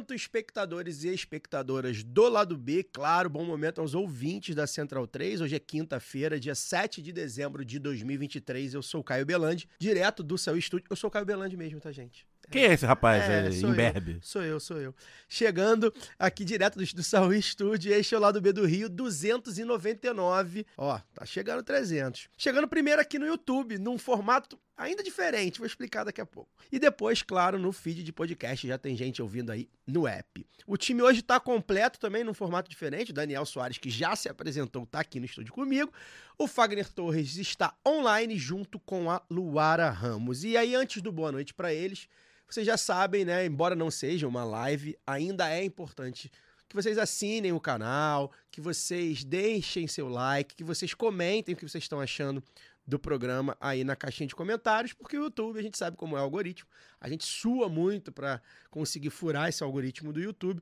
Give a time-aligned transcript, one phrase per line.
[0.00, 2.82] Momento, espectadores e espectadoras do lado B.
[2.82, 5.42] Claro, bom momento aos ouvintes da Central 3.
[5.42, 8.74] Hoje é quinta-feira, dia 7 de dezembro de 2023.
[8.74, 10.86] Eu sou o Caio Belandi, direto do seu estúdio.
[10.88, 12.26] Eu sou o Caio Belandi mesmo, tá, gente?
[12.50, 13.74] Quem é esse rapaz É, aí, sou eu.
[13.74, 14.18] imberbe?
[14.22, 14.94] Sou eu, sou eu.
[15.28, 20.66] Chegando aqui direto do, do Saúl Studio, este é o lado B do Rio, 299.
[20.76, 22.28] Ó, tá chegando 300.
[22.36, 26.50] Chegando primeiro aqui no YouTube, num formato ainda diferente, vou explicar daqui a pouco.
[26.70, 30.46] E depois, claro, no feed de podcast, já tem gente ouvindo aí no app.
[30.66, 33.10] O time hoje tá completo também, num formato diferente.
[33.10, 35.92] O Daniel Soares, que já se apresentou, tá aqui no estúdio comigo.
[36.38, 40.44] O Fagner Torres está online junto com a Luara Ramos.
[40.44, 42.08] E aí, antes do boa noite para eles,
[42.48, 43.46] vocês já sabem, né?
[43.46, 46.30] Embora não seja uma live, ainda é importante
[46.70, 51.68] que vocês assinem o canal, que vocês deixem seu like, que vocês comentem o que
[51.68, 52.42] vocês estão achando
[52.86, 56.20] do programa aí na caixinha de comentários, porque o YouTube, a gente sabe como é
[56.20, 56.68] o algoritmo,
[57.00, 60.60] a gente sua muito para conseguir furar esse algoritmo do YouTube.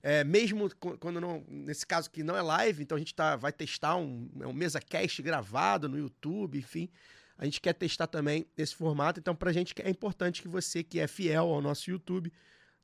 [0.00, 3.52] É, mesmo quando não, nesse caso que não é live, então a gente tá, vai
[3.52, 6.88] testar um, é um mesa cast gravado no YouTube, enfim.
[7.36, 11.00] A gente quer testar também esse formato, então pra gente é importante que você que
[11.00, 12.32] é fiel ao nosso YouTube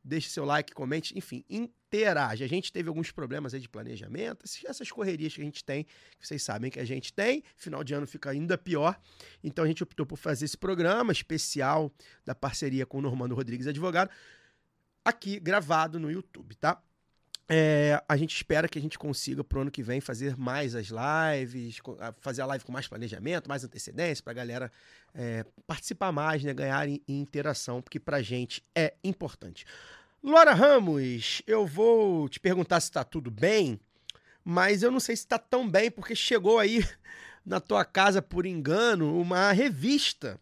[0.04, 2.44] deixe seu like, comente, enfim, interaja.
[2.44, 5.84] A gente teve alguns problemas aí de planejamento, essas correrias que a gente tem,
[6.18, 9.00] que vocês sabem que a gente tem, final de ano fica ainda pior.
[9.42, 11.90] Então a gente optou por fazer esse programa especial
[12.24, 14.10] da parceria com o Normando Rodrigues Advogado,
[15.04, 16.82] aqui gravado no YouTube, tá?
[17.46, 20.86] É, a gente espera que a gente consiga pro ano que vem fazer mais as
[20.88, 24.72] lives, a- fazer a live com mais planejamento, mais antecedência, pra galera
[25.14, 29.66] é, participar mais, né, ganhar em, em interação, porque pra gente é importante.
[30.22, 33.78] Laura Ramos, eu vou te perguntar se tá tudo bem,
[34.42, 36.82] mas eu não sei se tá tão bem, porque chegou aí
[37.44, 40.40] na tua casa, por engano, uma revista.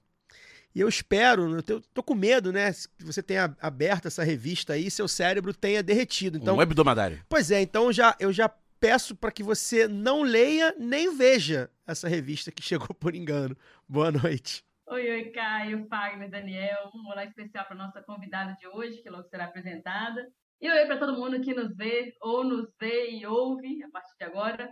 [0.74, 2.72] E eu espero, eu tô, tô com medo, né?
[2.96, 6.38] Que você tenha aberto essa revista aí, seu cérebro tenha derretido.
[6.38, 7.22] Então, um webdomadário.
[7.28, 8.48] Pois é, então eu já, eu já
[8.80, 13.56] peço para que você não leia nem veja essa revista que chegou por engano.
[13.88, 14.64] Boa noite.
[14.88, 16.90] Oi, oi, Caio, Fagner, Daniel.
[16.94, 20.26] Um olá especial para nossa convidada de hoje, que logo será apresentada.
[20.60, 24.16] E oi para todo mundo que nos vê, ou nos vê e ouve a partir
[24.18, 24.70] de agora.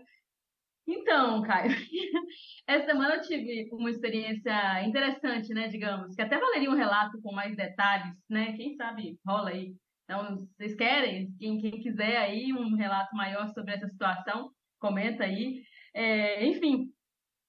[0.86, 1.70] Então, Caio,
[2.66, 7.32] essa semana eu tive uma experiência interessante, né, digamos, que até valeria um relato com
[7.32, 8.56] mais detalhes, né?
[8.56, 9.74] Quem sabe rola aí.
[10.04, 15.62] Então, vocês querem, quem, quem quiser aí um relato maior sobre essa situação, comenta aí.
[15.94, 16.92] É, enfim,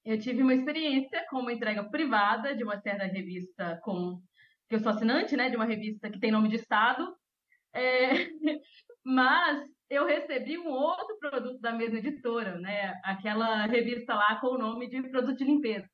[0.06, 4.22] eu tive uma experiência com uma entrega privada de uma certa revista com
[4.69, 7.16] que eu sou assinante, né, de uma revista que tem nome de estado,
[7.74, 8.09] É,
[9.03, 14.57] mas eu recebi um outro produto da mesma editora, né, aquela revista lá com o
[14.57, 15.85] nome de produto de limpeza.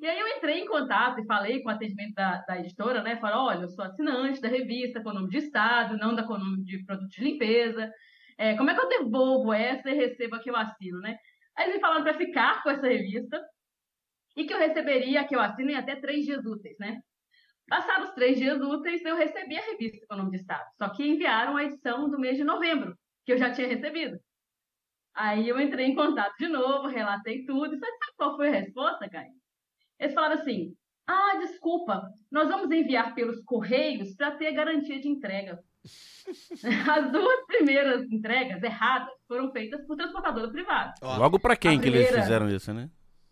[0.00, 3.16] E aí eu entrei em contato e falei com o atendimento da, da editora, né,
[3.16, 6.64] falei, olha, eu sou assinante da revista com nome de estado, não da com nome
[6.64, 7.92] de produto de limpeza.
[8.38, 11.18] É, como é que eu devolvo essa e recebo a que eu assino, né?
[11.54, 13.40] Aí eles me falaram para ficar com essa revista
[14.34, 17.00] e que eu receberia a que eu assino em até três dias úteis, né?
[17.68, 20.64] Passados três dias úteis, eu recebi a revista com o nome de Estado.
[20.78, 22.96] Só que enviaram a edição do mês de novembro,
[23.26, 24.18] que eu já tinha recebido.
[25.14, 27.74] Aí eu entrei em contato de novo, relatei tudo.
[27.74, 29.32] E sabe qual foi a resposta, Caio?
[29.98, 30.74] Eles falaram assim:
[31.06, 35.58] Ah, desculpa, nós vamos enviar pelos correios para ter garantia de entrega.
[36.90, 40.94] As duas primeiras entregas erradas foram feitas por transportadora privada.
[41.02, 42.90] Logo pra quem a que eles fizeram isso, né?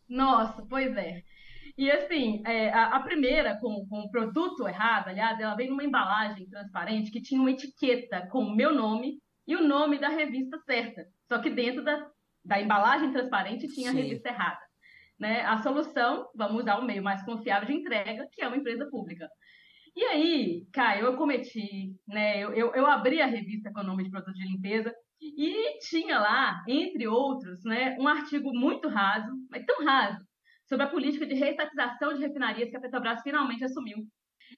[0.08, 1.22] Nossa, pois é.
[1.76, 5.82] E assim, é, a, a primeira, com, com o produto errado, aliás, ela veio numa
[5.82, 10.58] embalagem transparente que tinha uma etiqueta com o meu nome e o nome da revista
[10.60, 11.06] certa.
[11.28, 12.08] Só que dentro da,
[12.44, 13.98] da embalagem transparente tinha Sim.
[13.98, 14.60] a revista errada.
[15.18, 15.42] Né?
[15.42, 19.28] A solução, vamos usar o meio mais confiável de entrega, que é uma empresa pública.
[19.96, 22.42] E aí, Caio, eu cometi, né?
[22.42, 26.18] Eu, eu, eu abri a revista com o nome de produto de limpeza e tinha
[26.18, 30.22] lá, entre outros, né, um artigo muito raso, mas tão raso,
[30.68, 34.06] sobre a política de reestatização de refinarias que a Petrobras finalmente assumiu.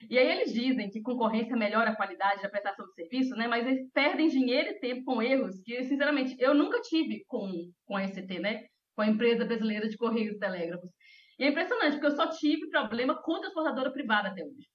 [0.09, 3.47] E aí eles dizem que concorrência melhora a qualidade da prestação de serviço, né?
[3.49, 7.51] Mas eles perdem dinheiro e tempo com erros que, sinceramente, eu nunca tive com,
[7.85, 8.65] com a ECT, né?
[8.95, 10.91] Com a empresa brasileira de Correios e Telégrafos.
[11.39, 14.67] E é impressionante, porque eu só tive problema com transportadora privada até hoje.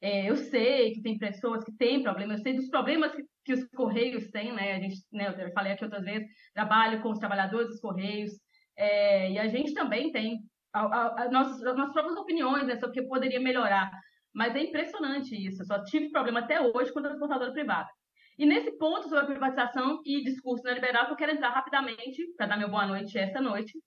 [0.00, 3.52] É, eu sei que tem pessoas que têm problemas, eu sei dos problemas que, que
[3.54, 4.74] os Correios têm, né?
[4.74, 8.32] A gente, né, eu falei aqui outras vezes, trabalho com os trabalhadores dos Correios,
[8.76, 10.40] é, e a gente também tem
[10.72, 13.90] a, a, a nossas, as nossas próprias opiniões né, sobre o que poderia melhorar.
[14.34, 15.62] Mas é impressionante isso.
[15.62, 17.88] Eu só tive problema até hoje com a transportadora privada.
[18.36, 22.56] E nesse ponto sobre a privatização e discurso neoliberal, eu quero entrar rapidamente, para dar
[22.56, 23.78] meu boa noite esta noite,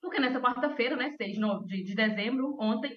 [0.00, 1.36] porque nessa quarta-feira, né, 6
[1.66, 2.96] de, de dezembro, ontem,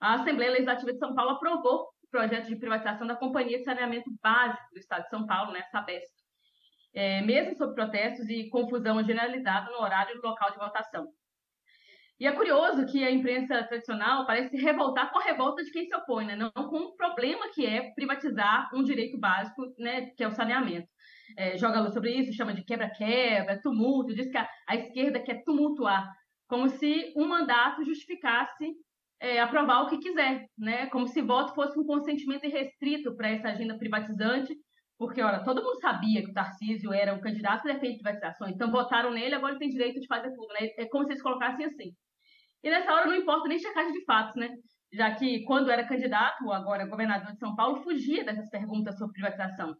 [0.00, 4.10] a Assembleia Legislativa de São Paulo aprovou o projeto de privatização da Companhia de Saneamento
[4.22, 6.14] Básico do Estado de São Paulo, né, Sabesp,
[6.94, 11.08] é, mesmo sob protestos e confusão generalizada no horário e no local de votação.
[12.20, 15.86] E é curioso que a imprensa tradicional parece se revoltar com a revolta de quem
[15.86, 16.34] se opõe, né?
[16.34, 20.10] não com o problema que é privatizar um direito básico, né?
[20.16, 20.88] que é o saneamento.
[21.36, 25.44] É, joga luz sobre isso, chama de quebra-quebra, tumulto, diz que a, a, esquerda quer
[25.44, 26.10] tumultuar,
[26.48, 28.72] como se um mandato justificasse
[29.20, 30.86] é, aprovar o que quiser, né?
[30.86, 34.56] como se voto fosse um consentimento irrestrito para essa agenda privatizante,
[34.98, 38.72] porque, olha, todo mundo sabia que o Tarcísio era um candidato que defende privatizações, então
[38.72, 40.48] votaram nele, agora ele tem direito de fazer tudo.
[40.54, 40.70] Né?
[40.76, 41.94] É como se eles colocassem assim.
[42.62, 44.50] E nessa hora não importa nem checagem de fatos, né?
[44.92, 49.76] Já que quando era candidato, agora governador de São Paulo, fugia dessas perguntas sobre privatização.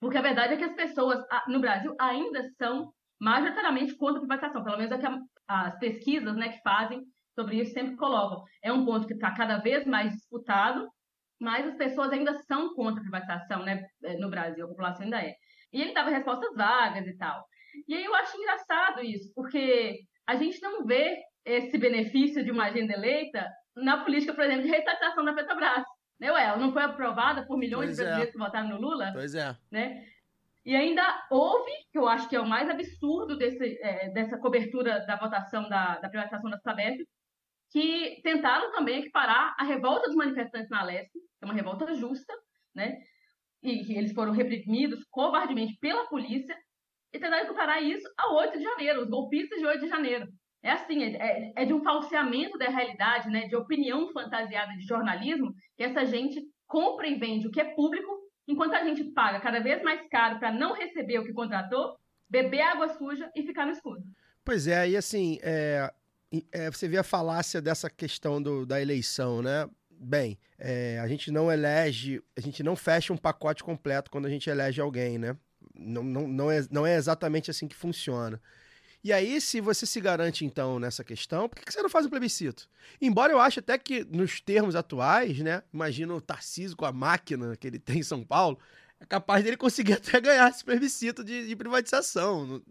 [0.00, 4.64] Porque a verdade é que as pessoas no Brasil ainda são majoritariamente contra a privatização,
[4.64, 5.06] pelo menos é que
[5.46, 7.02] as pesquisas né, que fazem
[7.34, 8.42] sobre isso sempre colocam.
[8.62, 10.88] É um ponto que está cada vez mais disputado,
[11.40, 15.22] mas as pessoas ainda são contra a privatização né, é, no Brasil, a população ainda
[15.22, 15.34] é.
[15.72, 17.44] E ele dava respostas vagas e tal.
[17.88, 22.66] E aí eu acho engraçado isso, porque a gente não vê esse benefício de uma
[22.66, 25.84] agenda eleita na política, por exemplo, de retatização da Petrobras.
[26.20, 26.30] Né?
[26.30, 28.32] Ué, ela não foi aprovada por milhões pois de brasileiros é.
[28.32, 29.10] que votaram no Lula?
[29.12, 29.56] Pois é.
[29.70, 30.04] Né?
[30.64, 35.04] E ainda houve, que eu acho que é o mais absurdo desse, é, dessa cobertura
[35.06, 37.04] da votação da, da privatização da Sabesp,
[37.72, 42.32] que tentaram também equiparar a revolta dos manifestantes na Leste, que é uma revolta justa,
[42.74, 42.96] né?
[43.62, 46.56] E que eles foram reprimidos covardemente pela polícia,
[47.12, 50.28] e tentaram equiparar isso a 8 de janeiro, os golpistas de 8 de janeiro.
[50.62, 54.86] É assim, é, é, é de um falseamento da realidade, né, de opinião fantasiada de
[54.86, 58.10] jornalismo, que essa gente compra e vende o que é público,
[58.46, 61.96] enquanto a gente paga cada vez mais caro para não receber o que contratou,
[62.30, 64.00] beber água suja e ficar no escuro.
[64.44, 65.92] Pois é, e assim, é,
[66.50, 69.68] é, você vê a falácia dessa questão do, da eleição, né?
[69.90, 74.30] Bem, é, a gente não elege, a gente não fecha um pacote completo quando a
[74.30, 75.36] gente elege alguém, né?
[75.74, 78.40] Não, não, não, é, não é exatamente assim que funciona.
[79.04, 82.10] E aí, se você se garante, então, nessa questão, por que você não faz um
[82.10, 82.68] plebiscito?
[83.00, 85.62] Embora eu ache até que, nos termos atuais, né?
[85.74, 88.58] Imagina o Tarcísio com a máquina que ele tem em São Paulo,
[89.00, 92.62] é capaz dele conseguir até ganhar esse plebiscito de, de privatização.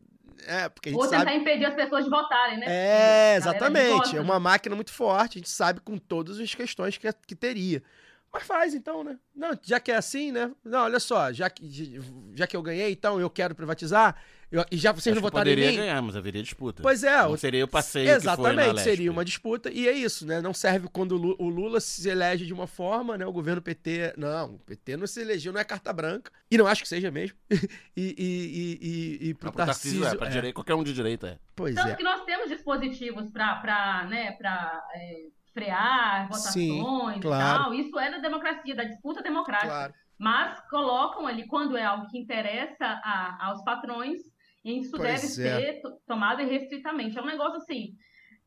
[0.47, 1.35] É, porque a gente Ou tentar sabe...
[1.35, 2.65] impedir as pessoas de votarem, né?
[2.67, 4.15] É, exatamente.
[4.15, 7.83] É uma máquina muito forte, a gente sabe com todas as questões que, que teria.
[8.31, 9.19] Mas faz então, né?
[9.35, 10.49] Não, já que é assim, né?
[10.63, 11.99] Não, olha só, já que,
[12.33, 14.15] já que eu ganhei, então eu quero privatizar,
[14.51, 15.61] eu, e já vocês Acho não votaram em mim.
[15.61, 16.83] poderia ganhar, mas haveria disputa.
[16.83, 17.21] Pois é.
[17.23, 19.71] Não seria o passeio Exatamente, que seria uma disputa.
[19.71, 20.41] E é isso, né?
[20.41, 23.25] Não serve quando o Lula se elege de uma forma, né?
[23.25, 24.15] O governo PT.
[24.17, 26.31] Não, o PT não se elegeu, não é carta branca.
[26.51, 27.37] E não acho que seja mesmo.
[27.95, 30.05] e, e, e, e, pro Tarcísio...
[30.05, 30.31] É, pra é.
[30.31, 31.37] Direita, qualquer um de direita é.
[31.55, 31.95] Pois Tanto é.
[31.95, 37.17] que nós temos dispositivos para né, pra, é, frear votações Sim, claro.
[37.17, 37.73] e tal.
[37.73, 39.69] Isso é da democracia, da disputa democrática.
[39.69, 39.93] Claro.
[40.19, 44.30] Mas colocam ali, quando é algo que interessa a, aos patrões, e
[44.63, 45.73] isso pois deve é.
[45.73, 47.17] ser tomado irrestritamente.
[47.17, 47.95] É um negócio assim,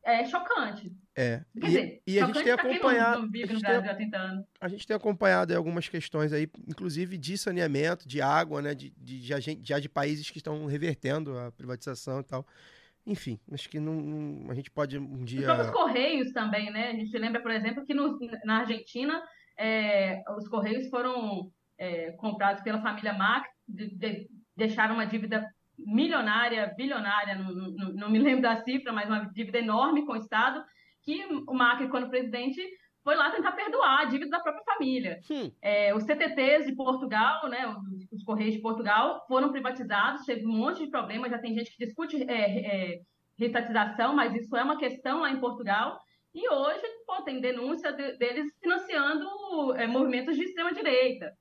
[0.04, 0.92] é chocante.
[1.16, 1.42] É.
[1.59, 3.23] Quer e, dizer, e a gente tem acompanhado.
[3.23, 4.47] Não, há 30 anos.
[4.61, 8.75] A gente tem acompanhado algumas questões aí, inclusive de saneamento, de água, né?
[8.75, 12.47] De, de, de, já de países que estão revertendo a privatização e tal.
[13.06, 15.40] Enfim, acho que não, não, a gente pode um dia.
[15.40, 16.90] Os próprios Correios também, né?
[16.90, 19.23] A gente lembra, por exemplo, que no, na Argentina
[19.59, 25.47] é, os Correios foram é, comprados pela família Mac, de, de, deixaram uma dívida
[25.78, 30.16] milionária, bilionária, não, não, não, me lembro da cifra, mas uma dívida enorme com o
[30.16, 30.64] Estado,
[31.02, 32.60] que o Macri, quando presidente,
[33.02, 35.20] foi lá tentar perdoar a dívida da própria família.
[35.30, 35.50] Hum.
[35.60, 40.52] É, os CTTs de Portugal, né, os, os, Correios de Portugal, foram privatizados, teve um
[40.52, 43.00] monte de problemas, já tem gente que discute é, é,
[43.38, 45.98] restatização, mas isso é uma questão lá em Portugal,
[46.34, 51.32] e hoje pô, tem denúncia de, deles financiando é, movimentos de extrema-direita.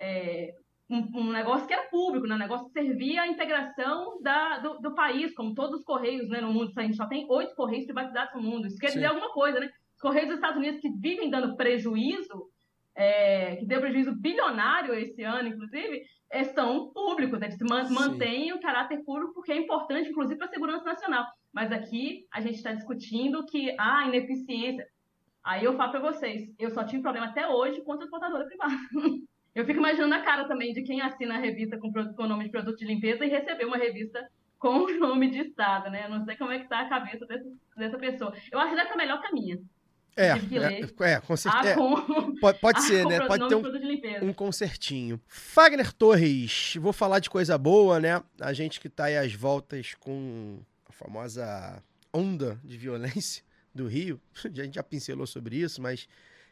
[0.00, 0.54] É,
[0.92, 2.34] um, um, negócio que era público, né?
[2.34, 6.40] um negócio que servia à integração da, do, do, país, como todos os correios né,
[6.40, 6.72] no mundo.
[6.76, 8.66] A gente só tem oito correios privatizados no mundo.
[8.66, 8.96] Isso quer Sim.
[8.96, 9.70] dizer alguma coisa, né?
[9.94, 12.50] Os correios dos Estados Unidos que vivem dando prejuízo,
[12.94, 17.40] é, que deu prejuízo bilionário esse ano, inclusive, é, são públicos.
[17.40, 21.24] Eles man, mantêm o caráter público porque é importante, inclusive, para a segurança nacional.
[21.52, 24.86] Mas aqui a gente está discutindo que há ineficiência.
[25.42, 28.74] Aí eu falo pra vocês, eu só tive problema até hoje com transportadora privada.
[29.54, 32.50] Eu fico imaginando a cara também de quem assina a revista com, o nome de
[32.50, 34.26] produto de limpeza e recebeu uma revista
[34.58, 36.06] com o nome de estado, né?
[36.06, 38.34] Eu não sei como é que tá a cabeça dessa, dessa pessoa.
[38.50, 39.58] Eu acho que estar melhor que a minha.
[40.14, 40.94] É, ler.
[41.00, 41.74] é, é, com Ah, certeza.
[41.74, 43.16] com, pode pode ah, ser, com né?
[43.18, 43.54] pro- Pode ter
[44.24, 45.18] um, um concertinho.
[45.26, 48.22] Fagner Torres, vou falar de coisa boa, né?
[48.40, 51.82] A gente que tá aí às voltas com a famosa
[52.12, 53.42] onda de violência
[53.74, 54.20] do Rio.
[54.44, 56.06] A gente já pincelou sobre isso, mas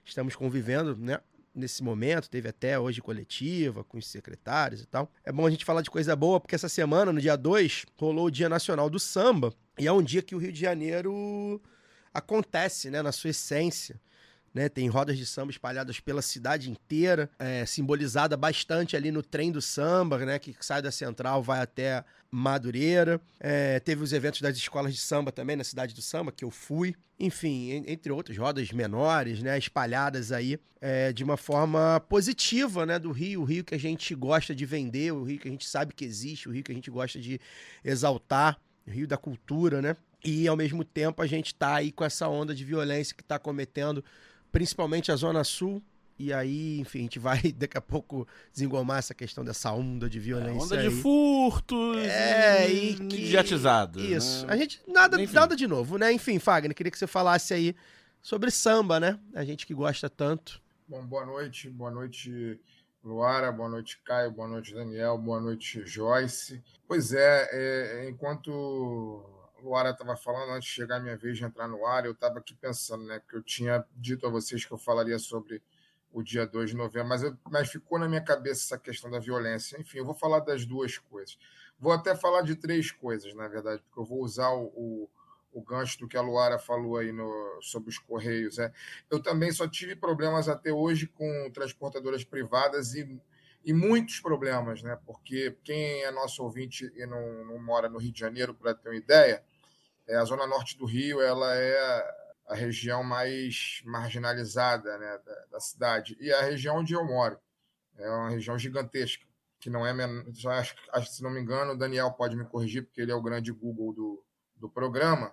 [0.07, 1.21] estamos convivendo, né?
[1.55, 5.11] Nesse momento, teve até hoje coletiva com os secretários e tal.
[5.25, 8.27] É bom a gente falar de coisa boa, porque essa semana, no dia 2, rolou
[8.27, 9.53] o Dia Nacional do Samba.
[9.79, 11.61] E é um dia que o Rio de Janeiro
[12.15, 13.03] acontece, né?
[13.03, 14.01] Na sua essência
[14.55, 14.69] né?
[14.69, 19.63] Tem rodas de samba espalhadas pela cidade inteira, é, simbolizada bastante ali no trem do
[19.63, 20.39] samba, né?
[20.39, 23.21] Que sai da central, vai até Madureira.
[23.39, 26.51] É, teve os eventos das escolas de samba também na cidade do samba, que eu
[26.51, 26.95] fui.
[27.19, 29.59] Enfim, en- entre outras rodas menores, né?
[29.59, 32.99] Espalhadas aí é, de uma forma positiva, né?
[32.99, 35.69] Do Rio, o Rio que a gente gosta de vender, o Rio que a gente
[35.69, 37.41] sabe que existe, o Rio que a gente gosta de
[37.85, 39.97] exaltar, o Rio da cultura, né?
[40.25, 43.39] E ao mesmo tempo a gente tá aí com essa onda de violência que tá
[43.39, 44.05] cometendo
[44.53, 45.83] principalmente a Zona Sul.
[46.19, 50.19] E aí, enfim, a gente vai daqui a pouco desengomar essa questão dessa onda de
[50.19, 50.63] É, violência.
[50.63, 51.01] onda de aí.
[51.03, 53.03] furtos É, e e que...
[53.23, 54.03] mediatizados.
[54.05, 54.47] Isso.
[54.47, 54.53] né?
[54.53, 54.83] A gente.
[54.87, 55.35] Nada, Enfim.
[55.35, 56.13] nada de novo, né?
[56.13, 57.75] Enfim, Fagner, queria que você falasse aí
[58.21, 59.19] sobre samba, né?
[59.35, 60.61] A gente que gosta tanto.
[60.87, 62.61] Bom, boa noite, boa noite,
[63.03, 66.63] Luara, boa noite, Caio, boa noite, Daniel, boa noite, Joyce.
[66.87, 71.45] Pois é, é, enquanto a Luara estava falando, antes de chegar a minha vez de
[71.45, 74.73] entrar no ar, eu estava aqui pensando, né, que eu tinha dito a vocês que
[74.73, 75.63] eu falaria sobre
[76.13, 79.19] o dia 2 de novembro, mas, eu- mas ficou na minha cabeça essa questão da
[79.21, 79.81] violência.
[79.81, 81.39] Enfim, eu vou falar das duas coisas.
[81.79, 85.11] Vou até falar de três coisas, na verdade, porque eu vou usar o, o,
[85.53, 88.59] o gancho do que a Luara falou aí no, sobre os Correios.
[88.59, 88.73] É.
[89.11, 93.21] Eu também só tive problemas até hoje com transportadoras privadas e,
[93.65, 94.99] e muitos problemas, né?
[95.07, 98.89] Porque quem é nosso ouvinte e não, não mora no Rio de Janeiro, para ter
[98.89, 99.43] uma ideia,
[100.11, 105.61] é, a zona norte do Rio ela é a região mais marginalizada né, da, da
[105.61, 107.39] cidade e é a região onde eu moro.
[107.97, 109.25] É uma região gigantesca,
[109.61, 109.95] que não é.
[110.33, 113.15] já Acho, acho se não me engano, o Daniel pode me corrigir, porque ele é
[113.15, 114.25] o grande Google do,
[114.57, 115.33] do programa,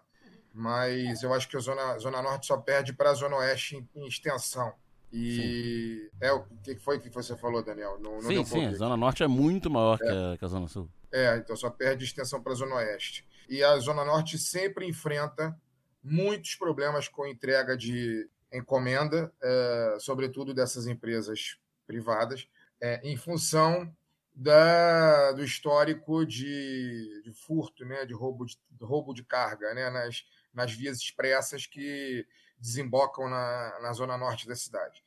[0.54, 3.90] mas eu acho que a Zona, zona Norte só perde para a Zona Oeste em,
[3.96, 4.74] em extensão.
[5.12, 7.98] E é o que foi que você falou, Daniel?
[8.00, 8.74] Não, não Sim, sim, a.
[8.74, 10.90] Zona Norte é muito maior que, a, que a Zona Sul.
[11.12, 13.26] É, então só perde extensão para a Zona Oeste.
[13.48, 15.58] E a Zona Norte sempre enfrenta
[16.04, 22.48] muitos problemas com entrega de encomenda, eh, sobretudo dessas empresas privadas,
[22.82, 23.94] eh, em função
[24.34, 29.90] da, do histórico de, de furto, né, de roubo de, de roubo de carga né,
[29.90, 32.26] nas, nas vias expressas que
[32.60, 35.04] desembocam na, na zona norte da cidade.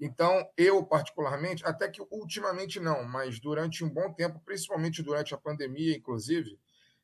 [0.00, 5.38] Então, eu, particularmente, até que ultimamente não, mas durante um bom tempo, principalmente durante a
[5.38, 6.58] pandemia, inclusive,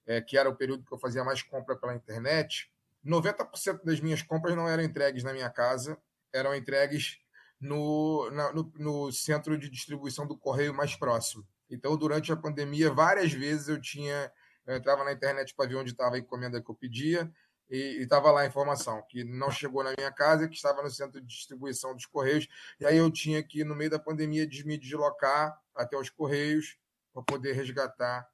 [0.09, 2.73] é, que era o período que eu fazia mais compra pela internet,
[3.05, 5.97] 90% das minhas compras não eram entregues na minha casa,
[6.33, 7.19] eram entregues
[7.61, 11.47] no, na- no, no centro de distribuição do correio mais próximo.
[11.71, 14.33] Então, durante a pandemia, várias vezes eu tinha.
[14.67, 17.31] Eu entrava na internet para ver onde estava a encomenda que eu pedia,
[17.71, 21.21] e estava lá a informação que não chegou na minha casa que estava no centro
[21.21, 22.49] de distribuição dos Correios.
[22.81, 26.79] E aí eu tinha que, no meio da pandemia, me deslocar até os Correios
[27.13, 28.27] para poder resgatar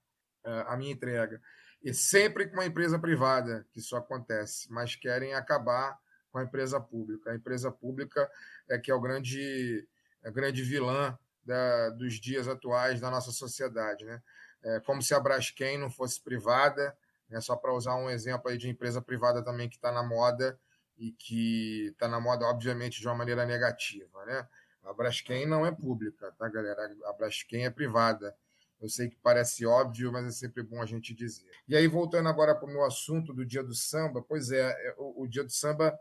[0.44, 1.40] eh, a minha entrega.
[1.84, 5.98] E sempre com uma empresa privada que isso acontece, mas querem acabar
[6.32, 7.30] com a empresa pública.
[7.30, 8.28] A empresa pública
[8.68, 9.86] é que é o grande,
[10.24, 14.02] a grande vilã da- dos dias atuais da nossa sociedade.
[14.06, 14.22] Né?
[14.62, 16.96] É como se a Braskem não fosse privada,
[17.28, 17.38] né?
[17.42, 20.58] só para usar um exemplo aí de empresa privada também que está na moda
[20.96, 24.24] e que está na moda, obviamente, de uma maneira negativa.
[24.24, 24.48] Né?
[24.84, 26.90] A Braskem não é pública, tá, galera?
[27.04, 28.34] A Braskem é privada.
[28.80, 31.44] Eu sei que parece óbvio, mas é sempre bom a gente dizer.
[31.66, 34.94] E aí, voltando agora para o meu assunto do dia do samba, pois é, é,
[34.98, 35.98] o, o dia do samba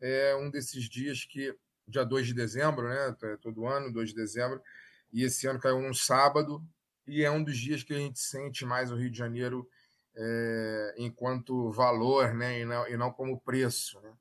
[0.00, 1.54] é um desses dias que,
[1.86, 3.16] dia 2 de dezembro, né?
[3.22, 4.60] é Todo ano, 2 de dezembro,
[5.12, 6.64] e esse ano caiu num sábado,
[7.06, 9.68] e é um dos dias que a gente sente mais o Rio de Janeiro
[10.16, 12.60] é, enquanto valor, né?
[12.60, 14.12] E não, e não como preço, né?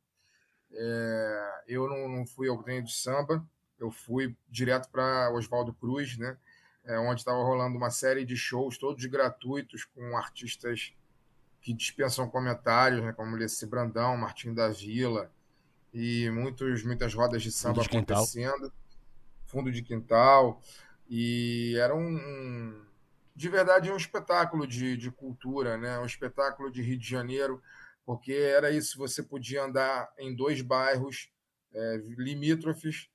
[0.71, 3.45] É, eu não, não fui ao treino de samba,
[3.79, 6.37] eu fui direto para Oswaldo Cruz, né?
[6.85, 10.93] É, onde estava rolando uma série de shows, todos gratuitos, com artistas
[11.61, 13.13] que dispensam comentários, né?
[13.13, 15.31] Como Leci Brandão, Martim da Vila
[15.93, 18.17] e muitos, muitas rodas de samba de quintal.
[18.17, 18.73] acontecendo,
[19.45, 20.61] fundo de quintal,
[21.09, 22.85] e era um, um-
[23.35, 25.97] de verdade um espetáculo de, de cultura, né?
[25.99, 27.61] Um espetáculo de Rio de Janeiro,
[28.05, 31.29] porque era isso, você podia andar em dois bairros
[31.73, 33.09] é, limítrofes,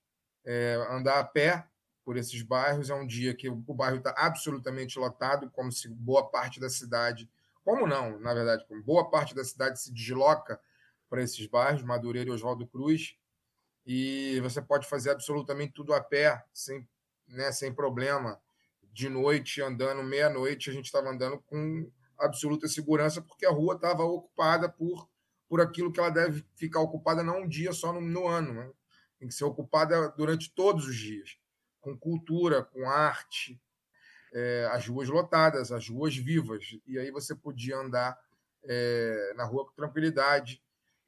[0.44, 1.66] é, andar a pé
[2.08, 2.88] por esses bairros.
[2.88, 7.28] É um dia que o, bairro está absolutamente lotado, como se boa parte da cidade,
[7.62, 10.58] como não, na verdade, como boa parte da cidade se desloca
[11.10, 13.14] para esses bairros, Madureira e Oswaldo Cruz,
[13.84, 16.88] e você pode fazer absolutamente tudo a pé, sem,
[17.28, 18.40] né, sem problema.
[18.90, 24.02] De noite, andando meia-noite, a gente estava andando com absoluta segurança, porque a rua estava
[24.02, 25.06] ocupada por,
[25.46, 28.70] por aquilo que ela deve ficar ocupada não um dia só no, no ano, né?
[29.18, 31.36] tem que ser ocupada durante todos os dias,
[31.88, 33.61] com cultura, com arte,
[34.33, 38.18] é, as ruas lotadas, as ruas vivas, e aí você podia andar
[38.64, 40.62] é, na rua com tranquilidade,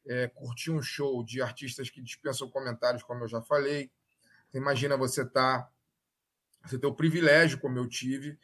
[0.06, 3.90] é, curtir um show de artistas que dispensam comentários, como eu já falei.
[4.54, 5.68] Imagina você tá,
[6.64, 8.38] você ter o privilégio, como eu tive,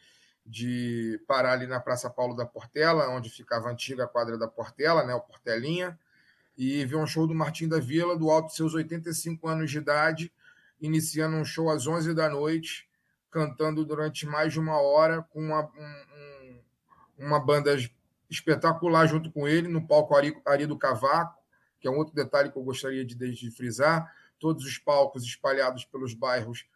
[0.45, 5.05] de parar ali na Praça Paulo da Portela, onde ficava a antiga quadra da Portela,
[5.05, 5.99] né, o Portelinha,
[6.57, 9.78] e ver um show do Martim da Vila, do alto de seus 85 anos de
[9.78, 10.33] idade,
[10.80, 12.88] iniciando um show às 11 da noite,
[13.30, 16.61] cantando durante mais de uma hora, com uma, um,
[17.18, 17.76] uma banda
[18.30, 21.40] espetacular junto com ele, no palco Ari, Ari do Cavaco,
[21.80, 24.11] que é um outro detalhe que eu gostaria de, de frisar.
[24.38, 26.66] Todos os palcos espalhados pelos bairros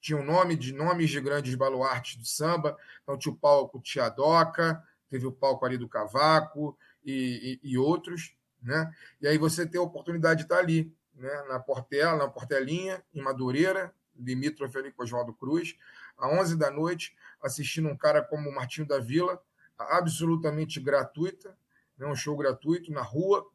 [0.00, 2.76] tinham nome de nomes de grandes baluartes do samba.
[3.02, 8.34] Então tinha o palco Tiadoca, teve o palco ali do Cavaco e, e, e, outros,
[8.62, 8.92] né?
[9.20, 11.44] E aí você tem a oportunidade de estar ali, né?
[11.48, 15.76] Na Portela, na Portelinha, em Madureira, limítrofe ali com Oswaldo Cruz,
[16.18, 19.40] às 11 da noite, assistindo um cara como o Martinho da Vila,
[19.78, 21.56] absolutamente gratuita,
[21.96, 22.06] né?
[22.06, 23.46] um show gratuito na rua,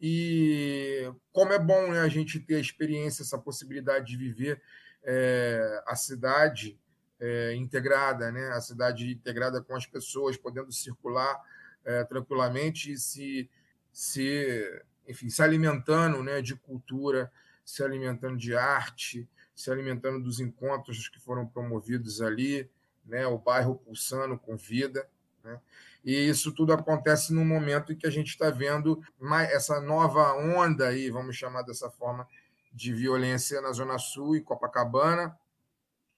[0.00, 4.60] e como é bom né, a gente ter a experiência, essa possibilidade de viver
[5.02, 6.78] é, a cidade
[7.18, 11.42] é, integrada, né, a cidade integrada com as pessoas, podendo circular
[11.84, 13.48] é, tranquilamente e se,
[13.90, 17.30] se, enfim, se alimentando né, de cultura,
[17.64, 22.70] se alimentando de arte, se alimentando dos encontros que foram promovidos ali,
[23.04, 25.08] né, o bairro pulsando com vida.
[25.42, 25.60] Né?
[26.04, 29.02] E isso tudo acontece no momento em que a gente está vendo
[29.50, 32.28] essa nova onda aí, vamos chamar dessa forma,
[32.72, 35.36] de violência na Zona Sul e Copacabana,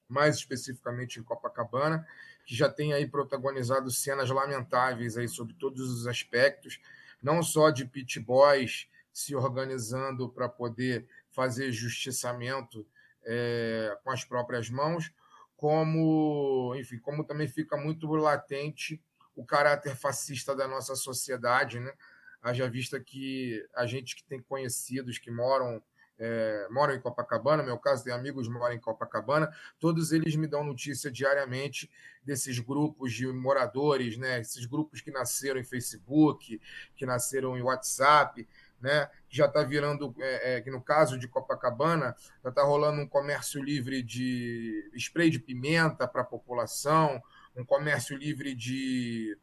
[0.09, 2.07] mais especificamente em Copacabana,
[2.45, 6.81] que já tem aí protagonizado cenas lamentáveis aí sobre todos os aspectos,
[7.23, 12.87] não só de pit boys se organizando para poder fazer justiçamento
[13.25, 15.13] é, com as próprias mãos,
[15.57, 19.03] como, enfim, como também fica muito latente
[19.35, 21.93] o caráter fascista da nossa sociedade, né?
[22.41, 25.83] Haja vista que a gente que tem conhecidos que moram
[26.19, 30.35] é, moram em Copacabana, no meu caso tem amigos que moram em Copacabana, todos eles
[30.35, 31.91] me dão notícia diariamente
[32.23, 34.41] desses grupos de moradores, né?
[34.41, 36.61] esses grupos que nasceram em Facebook,
[36.97, 38.47] que nasceram em WhatsApp,
[38.81, 39.09] né?
[39.29, 43.09] que já está virando, é, é, que no caso de Copacabana, já está rolando um
[43.09, 47.23] comércio livre de spray de pimenta para a população,
[47.57, 49.37] um comércio livre de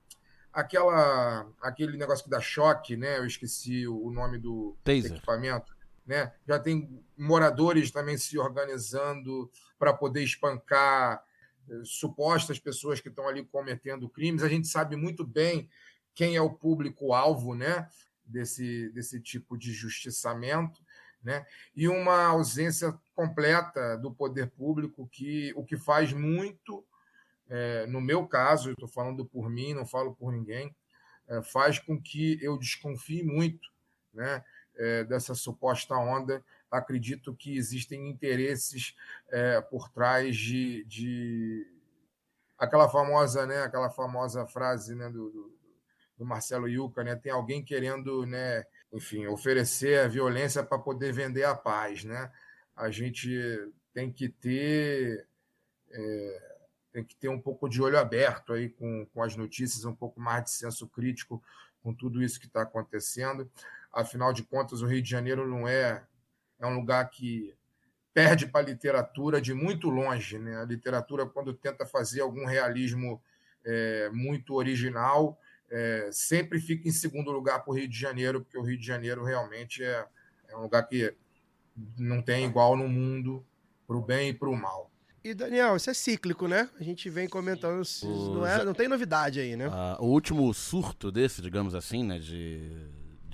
[0.53, 3.17] aquela aquele negócio que dá choque, né?
[3.17, 5.11] Eu esqueci o nome do Taser.
[5.11, 5.74] equipamento,
[6.05, 6.33] né?
[6.47, 11.23] Já tem moradores também se organizando para poder espancar
[11.69, 14.43] eh, supostas pessoas que estão ali cometendo crimes.
[14.43, 15.69] A gente sabe muito bem
[16.13, 17.89] quem é o público alvo, né?
[18.23, 20.81] Desse desse tipo de justiçamento,
[21.23, 21.45] né?
[21.75, 26.85] E uma ausência completa do poder público que o que faz muito
[27.47, 30.75] é, no meu caso, estou falando por mim, não falo por ninguém,
[31.27, 33.69] é, faz com que eu desconfie muito
[34.13, 34.43] né,
[35.05, 36.43] dessa suposta onda.
[36.69, 38.95] Acredito que existem interesses
[39.29, 41.65] é, por trás de, de,
[42.57, 45.55] aquela famosa, né, aquela famosa frase né, do, do,
[46.17, 51.43] do Marcelo Yuca, né, tem alguém querendo, né, enfim, oferecer a violência para poder vender
[51.43, 52.31] a paz, né?
[52.75, 53.29] A gente
[53.93, 55.25] tem que ter
[55.91, 56.55] é,
[56.95, 60.19] tem que ter um pouco de olho aberto aí com, com as notícias, um pouco
[60.19, 61.43] mais de senso crítico
[61.83, 63.51] com tudo isso que está acontecendo.
[63.95, 66.05] Afinal de contas, o Rio de Janeiro não é,
[66.59, 67.55] é um lugar que
[68.13, 70.37] perde para a literatura de muito longe.
[70.37, 70.57] Né?
[70.57, 73.21] A literatura, quando tenta fazer algum realismo
[73.65, 75.39] é, muito original,
[75.71, 78.85] é, sempre fica em segundo lugar para o Rio de Janeiro, porque o Rio de
[78.85, 80.05] Janeiro realmente é,
[80.49, 81.15] é um lugar que
[81.97, 83.45] não tem igual no mundo,
[83.87, 84.91] para o bem e para o mal.
[85.23, 86.69] E, Daniel, isso é cíclico, né?
[86.79, 87.81] A gente vem comentando.
[88.03, 89.67] Não, é, não tem novidade aí, né?
[89.71, 92.19] Ah, o último surto desse, digamos assim, né?
[92.19, 92.69] De,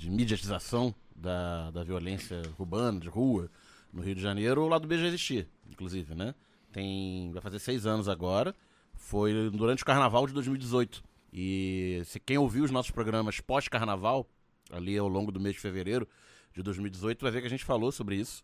[0.01, 3.51] de mediatização da, da violência urbana, de rua,
[3.93, 6.33] no Rio de Janeiro, o lado B já existia, inclusive, né?
[6.71, 7.31] Tem.
[7.31, 8.55] Vai fazer seis anos agora.
[8.95, 11.03] Foi durante o carnaval de 2018.
[11.31, 14.27] E se quem ouviu os nossos programas pós-carnaval,
[14.71, 16.07] ali ao longo do mês de fevereiro
[16.51, 18.43] de 2018, vai ver que a gente falou sobre isso.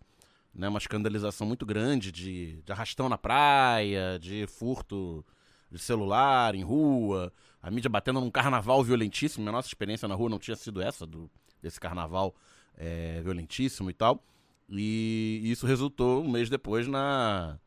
[0.54, 5.26] né, uma escandalização muito grande de, de arrastão na praia, de furto
[5.72, 9.44] de celular em rua, a mídia batendo num carnaval violentíssimo.
[9.44, 11.30] Minha nossa experiência na rua não tinha sido essa, do,
[11.62, 12.36] desse carnaval
[12.76, 14.24] é, violentíssimo e tal.
[14.70, 17.58] E isso resultou um mês depois na,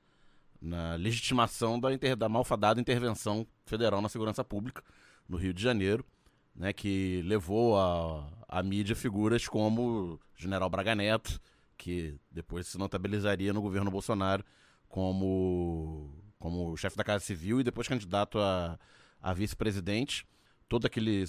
[0.60, 4.82] na legitimação da, inter, da malfadada intervenção federal na segurança pública
[5.28, 6.04] no Rio de Janeiro,
[6.54, 11.40] né, que levou a mídia figuras como General Braga Neto,
[11.78, 14.44] que depois se notabilizaria no governo Bolsonaro
[14.88, 18.78] como, como chefe da Casa Civil e depois candidato a,
[19.22, 20.26] a vice-presidente.
[20.70, 21.24] Todo aquele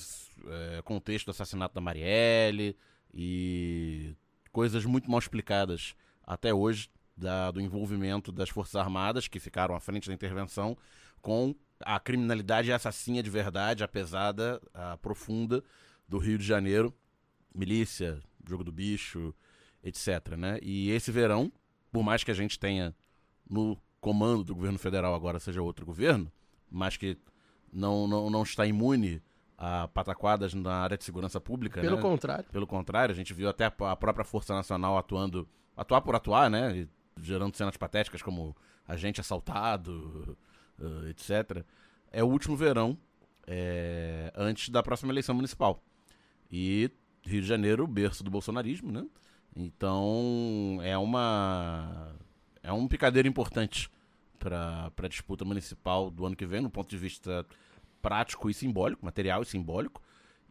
[0.47, 2.77] é, contexto do assassinato da Marielle
[3.11, 4.15] e
[4.51, 9.79] coisas muito mal explicadas até hoje da, do envolvimento das Forças Armadas, que ficaram à
[9.79, 10.77] frente da intervenção,
[11.21, 15.63] com a criminalidade assassina de verdade, a pesada, a profunda
[16.07, 16.93] do Rio de Janeiro,
[17.53, 19.33] milícia, jogo do bicho,
[19.83, 20.35] etc.
[20.37, 20.59] Né?
[20.61, 21.51] E esse verão,
[21.91, 22.95] por mais que a gente tenha
[23.49, 26.31] no comando do governo federal agora seja outro governo,
[26.69, 27.17] mas que
[27.71, 29.21] não, não, não está imune
[29.63, 31.79] a pataquadas na área de segurança pública.
[31.79, 32.01] Pelo né?
[32.01, 32.45] contrário.
[32.51, 35.47] Pelo contrário, a gente viu até a própria Força Nacional atuando,
[35.77, 36.75] atuar por atuar, né?
[36.75, 36.89] E
[37.21, 40.35] gerando cenas patéticas como agente assaltado,
[40.79, 41.63] uh, etc.
[42.11, 42.97] É o último verão
[43.45, 45.83] é, antes da próxima eleição municipal.
[46.51, 46.89] E
[47.23, 49.05] Rio de Janeiro, berço do bolsonarismo, né?
[49.55, 52.15] Então é uma
[52.63, 53.91] é um picadeiro importante
[54.39, 57.45] para a disputa municipal do ano que vem, no ponto de vista
[58.01, 60.01] prático e simbólico, material e simbólico.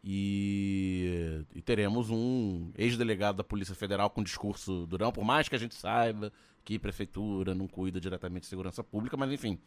[0.02, 5.58] E, e teremos um ex-delegado da Polícia Federal com discurso durão, por mais que a
[5.58, 6.32] gente saiba
[6.64, 9.58] que prefeitura não cuida diretamente de segurança pública, mas enfim,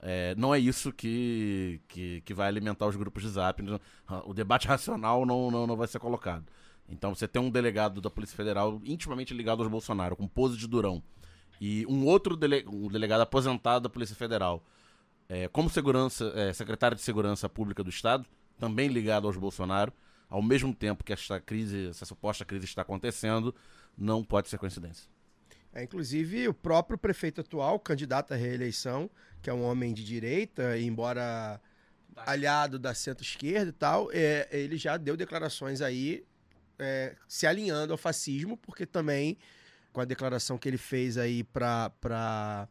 [0.00, 3.62] é, não é isso que, que, que, vai alimentar os grupos de zap.
[4.24, 6.46] O debate racional não, não, não vai ser colocado.
[6.88, 10.66] Então você tem um delegado da Polícia Federal intimamente ligado aos Bolsonaro, com pose de
[10.66, 11.02] durão,
[11.60, 14.64] e um outro dele, um delegado aposentado da Polícia Federal,
[15.28, 18.26] é, como segurança, é, secretário de Segurança Pública do Estado,
[18.58, 19.92] também ligado aos Bolsonaro,
[20.28, 23.54] ao mesmo tempo que esta crise, essa suposta crise está acontecendo,
[23.96, 25.08] não pode ser coincidência.
[25.72, 29.10] É, inclusive, o próprio prefeito atual, candidato à reeleição,
[29.42, 31.60] que é um homem de direita, embora
[32.16, 36.24] aliado da centro-esquerda e tal, é, ele já deu declarações aí
[36.78, 39.36] é, se alinhando ao fascismo, porque também
[39.92, 42.68] com a declaração que ele fez aí para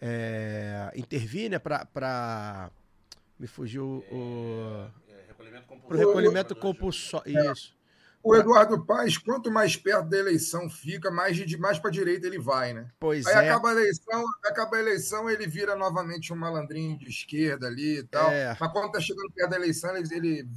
[0.00, 2.70] é, intervir, né, para
[3.38, 5.86] me fugiu o É, recolhimento compulsório.
[5.88, 7.52] pro recolhimento compulsório.
[7.52, 7.76] Isso.
[8.22, 12.26] O Eduardo Paes, quanto mais perto da eleição fica, mais, de, mais para a direita
[12.26, 12.88] ele vai, né?
[12.98, 13.48] Pois Aí é.
[13.48, 18.02] acaba a eleição, acaba a eleição, ele vira novamente um malandrinho de esquerda ali e
[18.02, 18.28] tal.
[18.30, 18.56] É.
[18.60, 20.48] Mas quando tá chegando perto da eleição, ele, ele,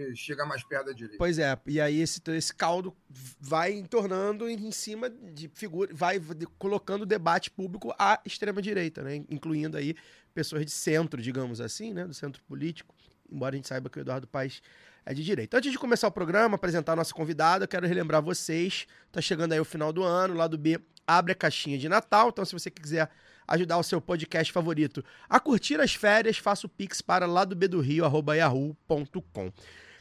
[0.00, 1.18] ele chega mais perto da direita.
[1.18, 2.94] Pois é, e aí esse, esse caldo
[3.40, 6.20] vai tornando em cima de figura, vai
[6.58, 9.16] colocando debate público à extrema direita, né?
[9.30, 9.94] Incluindo aí
[10.34, 12.06] pessoas de centro, digamos assim, né?
[12.06, 12.94] Do centro político,
[13.30, 14.62] embora a gente saiba que o Eduardo Paes
[15.04, 15.56] é de direita.
[15.56, 19.52] Antes de começar o programa, apresentar a nossa convidada, eu quero relembrar vocês, tá chegando
[19.52, 22.52] aí o final do ano, lá do B abre a caixinha de Natal, então se
[22.52, 23.08] você quiser
[23.46, 27.54] ajudar o seu podcast favorito a curtir as férias, faça o pix para lá do
[27.54, 29.52] B do Rio, arroba yahoo.com.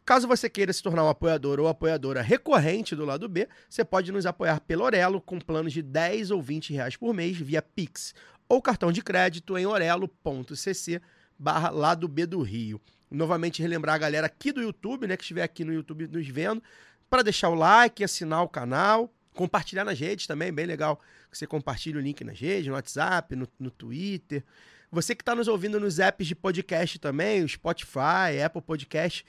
[0.05, 4.11] Caso você queira se tornar um apoiador ou apoiadora recorrente do lado B, você pode
[4.11, 8.13] nos apoiar pelo Orelo com planos de 10 ou 20 reais por mês via Pix
[8.47, 11.01] ou cartão de crédito em orelo.cc
[11.37, 12.79] barra lado B do Rio.
[13.09, 16.61] Novamente relembrar a galera aqui do YouTube, né, que estiver aqui no YouTube nos vendo,
[17.09, 20.99] para deixar o like, assinar o canal, compartilhar nas redes também, bem legal
[21.31, 24.43] que você compartilhe o link nas redes, no WhatsApp, no, no Twitter.
[24.91, 29.25] Você que está nos ouvindo nos apps de podcast também, o Spotify, Apple Podcast,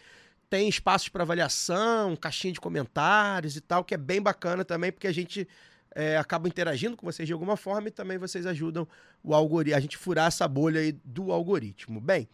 [0.49, 5.07] tem espaços para avaliação, caixinha de comentários e tal, que é bem bacana também, porque
[5.07, 5.47] a gente
[5.95, 8.87] é, acaba interagindo com vocês de alguma forma e também vocês ajudam
[9.25, 12.01] o algoritmo, a gente furar essa bolha aí do algoritmo.
[12.01, 12.29] Bem,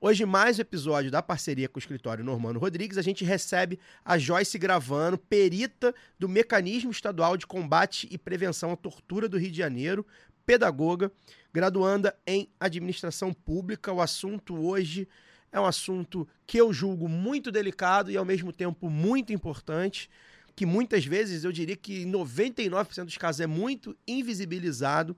[0.00, 4.16] hoje mais um episódio da parceria com o escritório Normando Rodrigues, a gente recebe a
[4.16, 9.58] Joyce Gravano, perita do Mecanismo Estadual de Combate e Prevenção à Tortura do Rio de
[9.58, 10.06] Janeiro,
[10.44, 11.10] pedagoga,
[11.52, 13.92] graduanda em Administração Pública.
[13.92, 15.25] O assunto hoje é
[15.60, 20.10] um assunto que eu julgo muito delicado e ao mesmo tempo muito importante,
[20.54, 25.16] que muitas vezes eu diria que em 99% dos casos é muito invisibilizado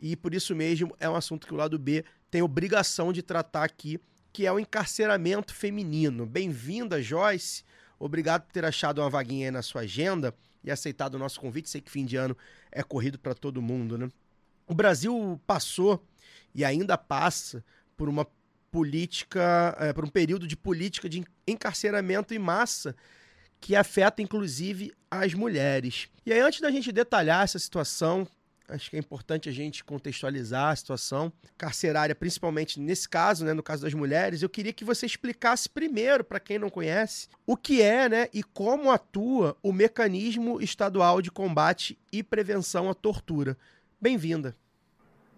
[0.00, 3.64] e por isso mesmo é um assunto que o lado B tem obrigação de tratar
[3.64, 4.00] aqui,
[4.32, 6.26] que é o encarceramento feminino.
[6.26, 7.62] Bem-vinda, Joyce.
[7.98, 11.70] Obrigado por ter achado uma vaguinha aí na sua agenda e aceitado o nosso convite.
[11.70, 12.36] Sei que fim de ano
[12.72, 14.08] é corrido para todo mundo, né?
[14.66, 16.04] O Brasil passou
[16.54, 17.64] e ainda passa
[17.96, 18.26] por uma
[18.74, 22.96] política, é, por um período de política de encarceramento em massa
[23.60, 26.08] que afeta inclusive às mulheres.
[26.26, 28.26] E aí, antes da gente detalhar essa situação,
[28.68, 33.62] acho que é importante a gente contextualizar a situação carcerária, principalmente nesse caso, né, no
[33.62, 34.42] caso das mulheres.
[34.42, 38.42] Eu queria que você explicasse primeiro, para quem não conhece, o que é né, e
[38.42, 43.56] como atua o Mecanismo Estadual de Combate e Prevenção à Tortura.
[44.00, 44.56] Bem-vinda.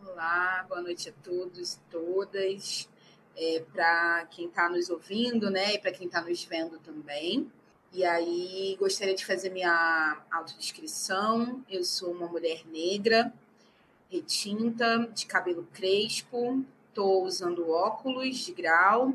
[0.03, 2.89] Olá, boa noite a todos todas.
[3.37, 7.51] É, para quem está nos ouvindo, né, e para quem está nos vendo também.
[7.93, 11.63] E aí, gostaria de fazer minha autodescrição.
[11.69, 13.33] Eu sou uma mulher negra,
[14.11, 19.15] retinta, de cabelo crespo, estou usando óculos de grau,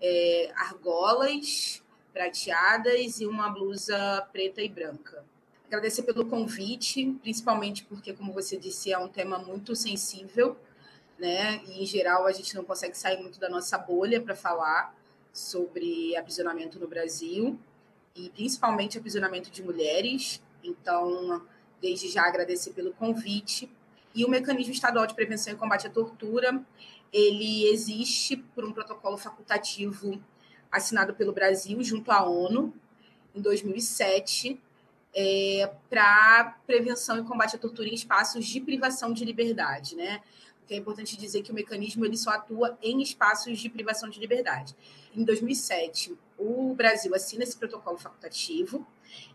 [0.00, 1.82] é, argolas
[2.12, 5.24] prateadas e uma blusa preta e branca.
[5.66, 10.56] Agradecer pelo convite, principalmente porque, como você disse, é um tema muito sensível,
[11.18, 11.60] né?
[11.66, 14.94] E, em geral, a gente não consegue sair muito da nossa bolha para falar
[15.32, 17.58] sobre aprisionamento no Brasil
[18.14, 20.42] e principalmente aprisionamento de mulheres.
[20.62, 21.42] Então,
[21.80, 23.70] desde já agradecer pelo convite.
[24.14, 26.60] E o mecanismo estadual de prevenção e combate à tortura,
[27.12, 30.20] ele existe por um protocolo facultativo
[30.70, 32.74] assinado pelo Brasil junto à ONU
[33.34, 34.60] em 2007
[35.14, 40.20] é, para prevenção e combate à tortura em espaços de privação de liberdade, né?
[40.68, 44.20] Que é importante dizer que o mecanismo ele só atua em espaços de privação de
[44.20, 44.76] liberdade.
[45.16, 48.86] Em 2007, o Brasil assina esse protocolo facultativo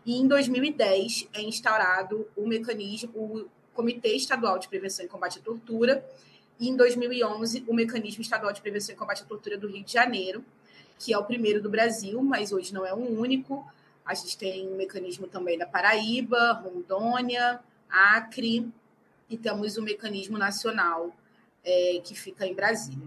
[0.06, 5.42] e em 2010 é instaurado o mecanismo, o Comitê Estadual de Prevenção e Combate à
[5.42, 6.08] Tortura
[6.60, 9.92] e em 2011 o Mecanismo Estadual de Prevenção e Combate à Tortura do Rio de
[9.92, 10.44] Janeiro,
[11.00, 13.66] que é o primeiro do Brasil, mas hoje não é um único.
[14.06, 17.58] A gente tem um mecanismo também da Paraíba, Rondônia,
[17.90, 18.72] Acre,
[19.28, 21.12] e temos o mecanismo nacional
[21.64, 23.06] é, que fica em Brasília.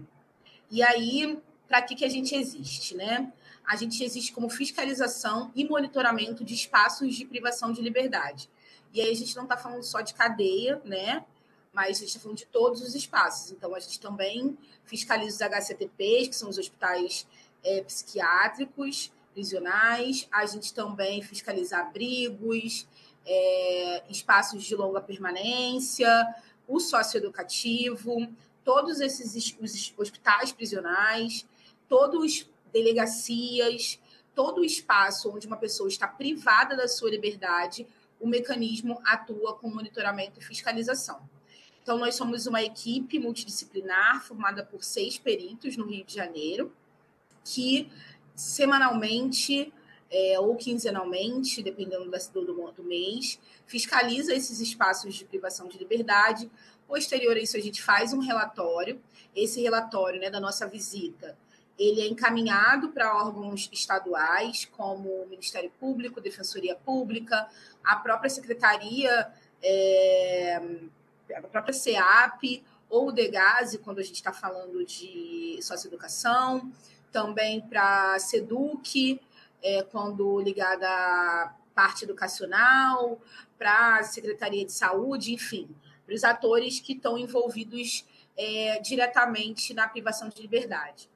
[0.70, 2.94] E aí, para que, que a gente existe?
[2.94, 3.32] Né?
[3.66, 8.50] A gente existe como fiscalização e monitoramento de espaços de privação de liberdade.
[8.92, 11.24] E aí a gente não está falando só de cadeia, né?
[11.72, 13.52] Mas a gente está falando de todos os espaços.
[13.52, 17.26] Então, a gente também fiscaliza os HCTPs, que são os hospitais
[17.62, 20.26] é, psiquiátricos, prisionais.
[20.32, 22.88] A gente também fiscaliza abrigos,
[23.26, 26.08] é, espaços de longa permanência,
[26.66, 28.26] o socioeducativo,
[28.68, 31.48] todos esses os hospitais prisionais,
[31.88, 33.98] todos delegacias,
[34.34, 37.86] todo o espaço onde uma pessoa está privada da sua liberdade,
[38.20, 41.18] o mecanismo atua com monitoramento e fiscalização.
[41.82, 46.70] Então, nós somos uma equipe multidisciplinar formada por seis peritos no Rio de Janeiro,
[47.42, 47.90] que
[48.34, 49.72] semanalmente
[50.10, 56.50] é, ou quinzenalmente, dependendo do, do, do mês, fiscaliza esses espaços de privação de liberdade,
[56.88, 58.98] Posterior a isso, a gente faz um relatório.
[59.36, 61.36] Esse relatório né, da nossa visita,
[61.78, 67.46] ele é encaminhado para órgãos estaduais, como o Ministério Público, Defensoria Pública,
[67.84, 69.30] a própria Secretaria,
[69.62, 70.56] é,
[71.36, 76.72] a própria SEAP, ou o DEGASE, quando a gente está falando de socioeducação,
[77.12, 79.20] também para a SEDUC,
[79.62, 83.20] é, quando ligada à parte educacional,
[83.58, 85.68] para a Secretaria de Saúde, enfim
[86.08, 88.02] para os atores que estão envolvidos
[88.34, 91.06] é, diretamente na privação de liberdade.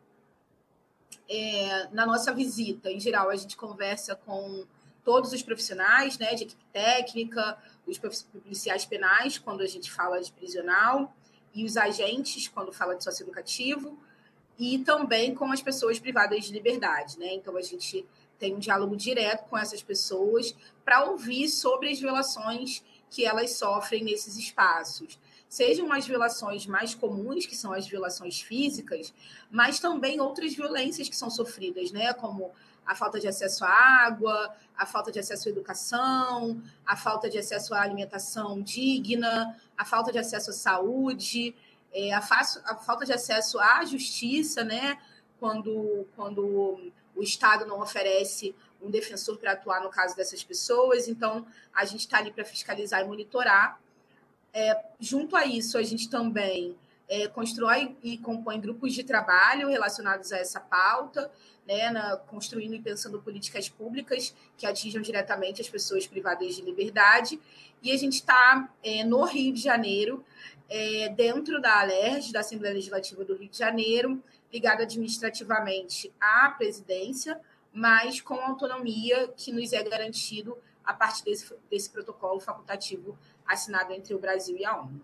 [1.26, 4.66] É, na nossa visita, em geral, a gente conversa com
[5.02, 10.31] todos os profissionais, né, de equipe técnica, os policiais penais, quando a gente fala de
[10.31, 11.16] prisional,
[11.55, 13.98] e os agentes, quando fala de socioeducativo,
[14.59, 17.33] e também com as pessoas privadas de liberdade, né?
[17.33, 18.07] Então a gente
[18.38, 24.03] tem um diálogo direto com essas pessoas para ouvir sobre as violações que elas sofrem
[24.03, 25.18] nesses espaços.
[25.46, 29.12] Sejam as violações mais comuns, que são as violações físicas,
[29.51, 32.14] mas também outras violências que são sofridas, né?
[32.14, 32.51] Como
[32.87, 37.37] a falta de acesso à água, a falta de acesso à educação, a falta de
[37.37, 41.55] acesso à alimentação digna, a falta de acesso à saúde,
[41.92, 44.98] é, a, falta de acesso à justiça, né?
[45.38, 51.09] Quando, quando o Estado não oferece um defensor para atuar no caso dessas pessoas.
[51.09, 53.81] Então, a gente está ali para fiscalizar e monitorar.
[54.53, 56.77] É, junto a isso, a gente também
[57.09, 61.31] é, constrói e compõe grupos de trabalho relacionados a essa pauta,
[61.66, 67.40] né, na, construindo e pensando políticas públicas que atinjam diretamente as pessoas privadas de liberdade.
[67.83, 70.25] E a gente está é, no Rio de Janeiro,
[70.68, 77.40] é, dentro da ALERJ, da Assembleia Legislativa do Rio de Janeiro, ligado administrativamente à presidência,
[77.72, 84.14] mas com autonomia que nos é garantido a partir desse, desse protocolo facultativo assinado entre
[84.14, 85.00] o Brasil e a ONU.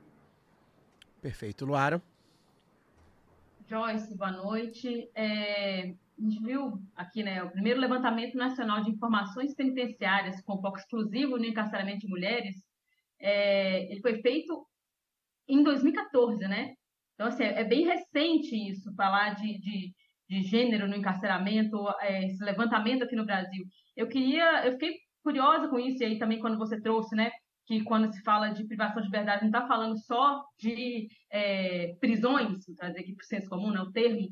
[1.20, 1.64] Perfeito.
[1.64, 2.02] Luara?
[3.66, 5.10] Joyce, boa noite.
[5.14, 10.78] É, a gente viu aqui, né, o primeiro levantamento nacional de informações penitenciárias com foco
[10.78, 12.56] exclusivo no encarceramento de mulheres,
[13.20, 14.66] é, ele foi feito
[15.46, 16.74] em 2014, né?
[17.14, 19.94] Então, assim, é bem recente isso, falar de, de,
[20.28, 23.64] de gênero no encarceramento, é, esse levantamento aqui no Brasil.
[23.96, 27.30] Eu queria, eu fiquei curiosa com isso, e aí também quando você trouxe, né,
[27.66, 32.64] que quando se fala de privação de liberdade, não está falando só de é, prisões,
[32.76, 34.28] trazer aqui para o senso comum, né, o termo,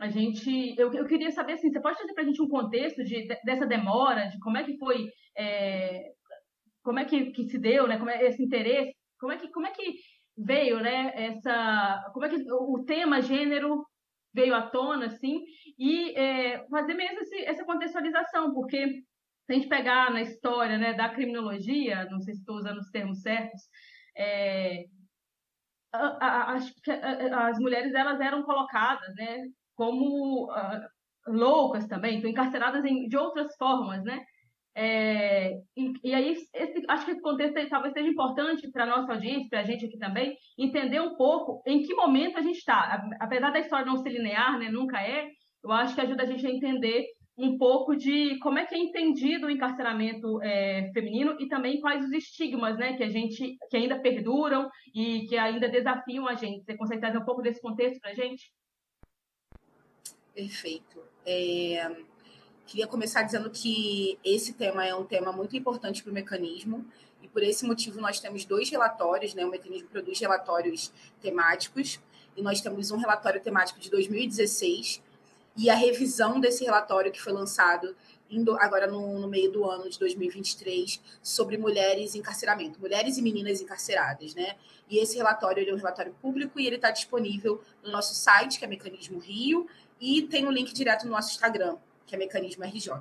[0.00, 3.04] a gente, eu, eu queria saber, assim, você pode trazer para a gente um contexto
[3.04, 6.12] de, dessa demora, de como é que foi, é,
[6.82, 9.66] como é que, que se deu, né, como é esse interesse, como é que, como
[9.66, 9.94] é que
[10.36, 13.84] veio, né, essa, como é que o tema gênero
[14.34, 15.44] veio à tona, assim,
[15.78, 19.02] e é, fazer mesmo esse, essa contextualização, porque
[19.44, 22.90] se a gente pegar na história, né, da criminologia, não sei se estou usando os
[22.90, 23.62] termos certos,
[24.16, 24.84] é,
[25.92, 29.42] as mulheres elas eram colocadas, né,
[29.74, 30.88] como uh,
[31.26, 34.24] loucas também, então encarceradas em, de outras formas, né?
[34.74, 39.12] É, e, e, aí, esse, acho que esse contexto talvez seja importante para a nossa
[39.12, 43.06] audiência, para a gente aqui também, entender um pouco em que momento a gente está.
[43.20, 45.28] Apesar da história não ser linear, né, nunca é,
[45.62, 47.06] eu acho que ajuda a gente a entender
[47.36, 52.04] um pouco de como é que é entendido o encarceramento é, feminino e também quais
[52.04, 56.64] os estigmas né, que a gente que ainda perduram e que ainda desafiam a gente.
[56.64, 58.52] Você consegue trazer um pouco desse contexto para a gente?
[60.34, 61.02] Perfeito.
[61.26, 61.90] É,
[62.66, 66.86] queria começar dizendo que esse tema é um tema muito importante para o mecanismo,
[67.22, 69.44] e por esse motivo nós temos dois relatórios, né?
[69.44, 72.00] O mecanismo produz relatórios temáticos,
[72.36, 75.02] e nós temos um relatório temático de 2016
[75.56, 77.94] e a revisão desse relatório que foi lançado
[78.60, 83.60] agora no, no, meio do ano de 2023 sobre mulheres em encarceramento, mulheres e meninas
[83.60, 84.56] encarceradas, né?
[84.88, 88.64] E esse relatório é um relatório público e ele está disponível no nosso site, que
[88.64, 89.68] é Mecanismo Rio,
[90.00, 91.76] e tem um link direto no nosso Instagram,
[92.12, 92.92] que é Mecanismo RJ.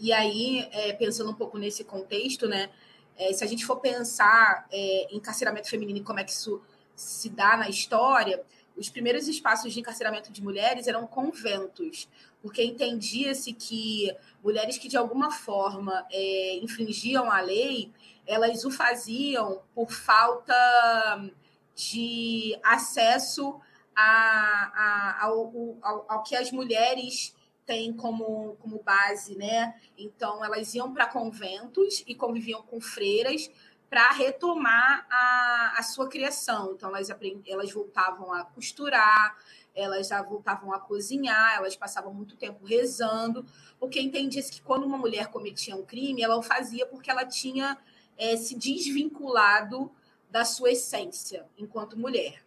[0.00, 2.70] E aí, é, pensando um pouco nesse contexto, né?
[3.16, 6.60] É, se a gente for pensar é, em encarceramento feminino e como é que isso
[6.96, 8.42] se dá na história,
[8.76, 12.08] os primeiros espaços de encarceramento de mulheres eram conventos,
[12.40, 17.92] porque entendia-se que mulheres que de alguma forma é, infringiam a lei,
[18.26, 21.30] elas o faziam por falta
[21.76, 23.60] de acesso
[23.94, 27.34] a, a, ao, ao, ao que as mulheres
[27.66, 29.74] têm como, como base, né?
[29.96, 33.50] Então, elas iam para conventos e conviviam com freiras
[33.88, 36.72] para retomar a, a sua criação.
[36.72, 37.08] Então, elas,
[37.46, 39.36] elas voltavam a costurar,
[39.74, 43.44] elas já voltavam a cozinhar, elas passavam muito tempo rezando,
[43.78, 47.76] porque entendia-se que quando uma mulher cometia um crime, ela o fazia porque ela tinha
[48.16, 49.90] é, se desvinculado
[50.30, 52.42] da sua essência enquanto mulher.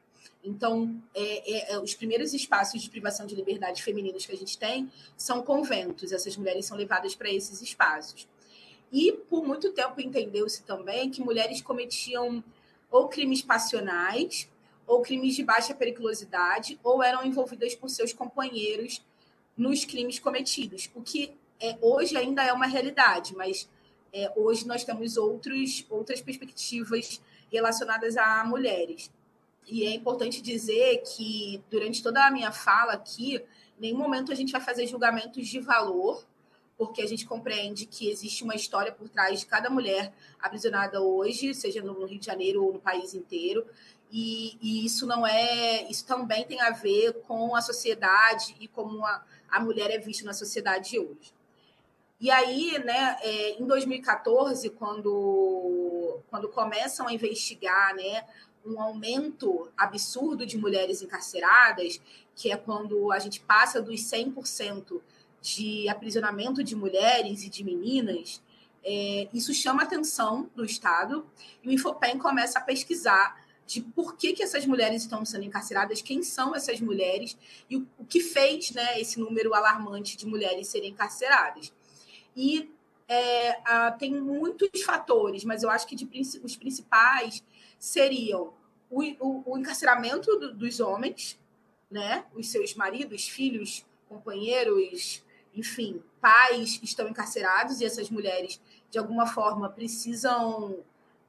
[0.45, 4.58] Então, é, é, é, os primeiros espaços de privação de liberdade femininos que a gente
[4.58, 6.12] tem são conventos.
[6.12, 8.27] Essas mulheres são levadas para esses espaços.
[8.91, 12.43] E por muito tempo entendeu-se também que mulheres cometiam
[12.91, 14.47] ou crimes passionais,
[14.86, 19.03] ou crimes de baixa periculosidade, ou eram envolvidas por seus companheiros
[19.58, 23.69] nos crimes cometidos, o que é, hoje ainda é uma realidade, mas
[24.13, 29.10] é, hoje nós temos outros, outras perspectivas relacionadas a mulheres.
[29.67, 33.43] E é importante dizer que, durante toda a minha fala aqui,
[33.80, 36.23] nenhum momento a gente vai fazer julgamentos de valor,
[36.78, 41.54] porque a gente compreende que existe uma história por trás de cada mulher aprisionada hoje,
[41.54, 43.65] seja no Rio de Janeiro ou no país inteiro.
[44.12, 45.89] E, e isso não é.
[45.89, 50.25] Isso também tem a ver com a sociedade e como a, a mulher é vista
[50.25, 51.34] na sociedade hoje.
[52.19, 58.25] E aí, né, é, em 2014, quando, quando começam a investigar né,
[58.65, 62.01] um aumento absurdo de mulheres encarceradas,
[62.36, 65.01] que é quando a gente passa dos 100%
[65.41, 68.41] de aprisionamento de mulheres e de meninas,
[68.84, 71.25] é, isso chama a atenção do Estado
[71.63, 76.01] e o Infopen começa a pesquisar de por que, que essas mulheres estão sendo encarceradas,
[76.01, 77.36] quem são essas mulheres
[77.67, 81.73] e o, o que fez né, esse número alarmante de mulheres serem encarceradas.
[82.36, 82.71] E
[83.08, 86.07] é, a, tem muitos fatores, mas eu acho que de,
[86.43, 87.43] os principais
[87.86, 88.51] seriam
[88.89, 91.39] o, o, o encarceramento do, dos homens,
[91.89, 92.25] né?
[92.33, 95.23] Os seus maridos, filhos, companheiros,
[95.53, 98.59] enfim, pais estão encarcerados e essas mulheres,
[98.89, 100.79] de alguma forma, precisam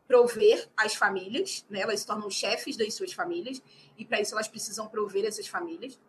[0.08, 1.80] prover as famílias, né?
[1.80, 3.62] Elas se tornam chefes das suas famílias
[3.98, 6.00] e para isso elas precisam prover essas famílias.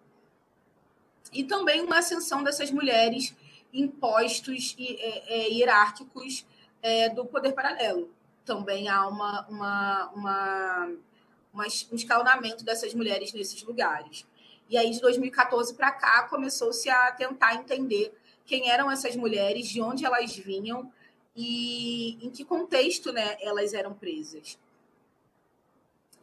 [1.33, 3.35] E também uma ascensão dessas mulheres
[3.73, 6.45] em postos é, é, hierárquicos
[6.81, 8.15] é, do poder paralelo
[8.47, 10.89] também há uma, uma, uma,
[11.53, 14.25] uma, um escalonamento dessas mulheres nesses lugares.
[14.69, 19.81] E aí, de 2014 para cá, começou-se a tentar entender quem eram essas mulheres, de
[19.81, 20.91] onde elas vinham
[21.35, 24.57] e em que contexto né, elas eram presas.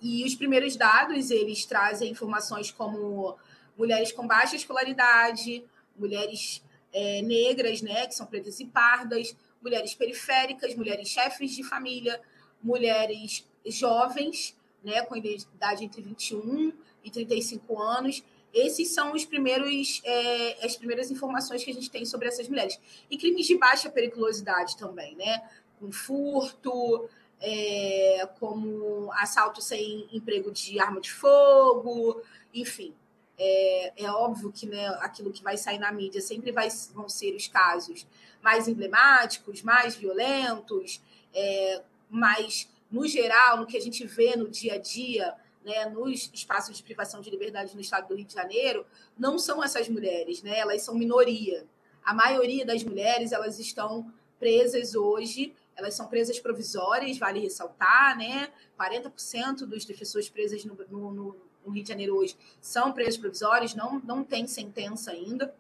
[0.01, 3.37] E os primeiros dados, eles trazem informações como
[3.77, 5.65] mulheres com baixa escolaridade,
[5.97, 6.63] mulheres
[6.93, 12.21] é, negras, né, que são pretas e pardas, mulheres periféricas, mulheres chefes de família,
[12.63, 14.55] mulheres jovens,
[14.85, 18.23] né, com idade entre 21 e 35 anos.
[18.53, 22.79] Esses são os primeiros, é, as primeiras informações que a gente tem sobre essas mulheres.
[23.11, 25.43] E crimes de baixa periculosidade também, né?
[25.81, 27.09] Com furto,
[27.41, 32.95] é, como assalto sem emprego de arma de fogo, enfim.
[33.37, 37.35] É, é, óbvio que né, aquilo que vai sair na mídia sempre vai, vão ser
[37.35, 38.07] os casos
[38.41, 41.01] mais emblemáticos, mais violentos,
[41.35, 46.31] é, mais, no geral, no que a gente vê no dia a dia, né, nos
[46.33, 48.87] espaços de privação de liberdade no estado do Rio de Janeiro,
[49.19, 50.59] não são essas mulheres, né?
[50.59, 51.67] Elas são minoria.
[52.05, 58.53] A maioria das mulheres, elas estão presas hoje, elas são presas provisórias, vale ressaltar, né?
[58.79, 61.37] 40% dos defensores presas no, no, no,
[61.71, 65.55] Rio de Janeiro hoje são presas provisórias, não, não tem sentença ainda.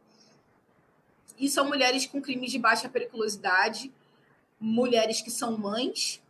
[1.38, 3.92] E são mulheres com crimes de baixa periculosidade,
[4.61, 6.22] mulheres que são mães,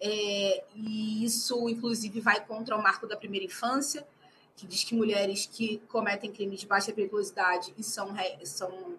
[0.00, 4.06] é, e isso, inclusive, vai contra o marco da primeira infância,
[4.56, 8.14] que diz que mulheres que cometem crimes de baixa periculosidade e são,
[8.44, 8.98] são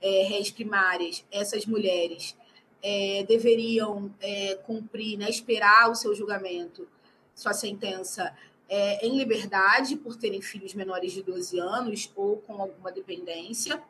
[0.00, 2.36] é, réis primárias, essas mulheres
[2.82, 6.88] é, deveriam é, cumprir, né, esperar o seu julgamento,
[7.34, 8.34] sua sentença,
[8.70, 13.82] é, em liberdade, por terem filhos menores de 12 anos ou com alguma dependência.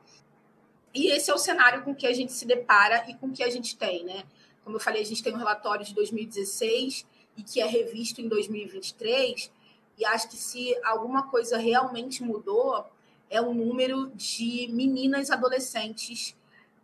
[0.94, 3.50] E esse é o cenário com que a gente se depara e com que a
[3.50, 4.24] gente tem, né?
[4.64, 7.06] Como eu falei, a gente tem um relatório de 2016
[7.36, 9.52] e que é revisto em 2023,
[9.98, 12.84] e acho que se alguma coisa realmente mudou,
[13.28, 16.34] é o número de meninas adolescentes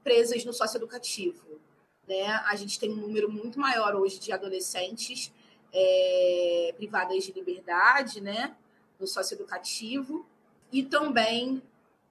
[0.05, 1.59] presas no socioeducativo.
[2.07, 2.27] Né?
[2.27, 5.33] A gente tem um número muito maior hoje de adolescentes
[5.79, 8.57] é, privadas de liberdade né?
[8.99, 10.25] no socioeducativo,
[10.73, 11.63] e também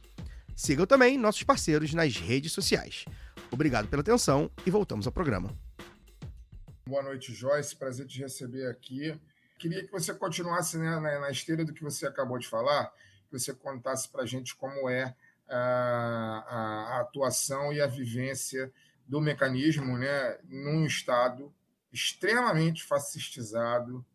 [0.55, 3.05] Sigam também nossos parceiros nas redes sociais.
[3.51, 5.49] Obrigado pela atenção e voltamos ao programa.
[6.85, 7.75] Boa noite, Joyce.
[7.75, 9.19] Prazer te receber aqui.
[9.57, 12.91] Queria que você continuasse né, na, esteira do que você acabou de falar,
[13.29, 15.15] que você contasse para a gente como é
[15.47, 18.71] a, a, a, atuação e a vivência
[19.07, 21.53] do mecanismo né, num Estado
[21.91, 24.05] extremamente fascistizado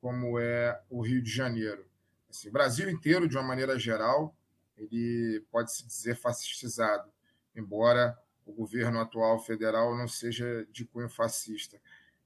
[0.00, 1.86] como é o Rio de Janeiro.
[2.28, 4.34] Assim, o Brasil inteiro, de uma maneira geral,
[4.76, 7.10] ele pode se dizer fascistizado,
[7.54, 11.80] embora o governo atual federal não seja de cunho fascista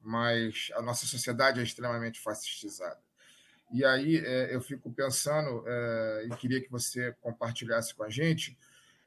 [0.06, 3.00] mas a nossa sociedade é extremamente fascistizada.
[3.72, 8.56] E aí é, eu fico pensando é, e queria que você compartilhasse com a gente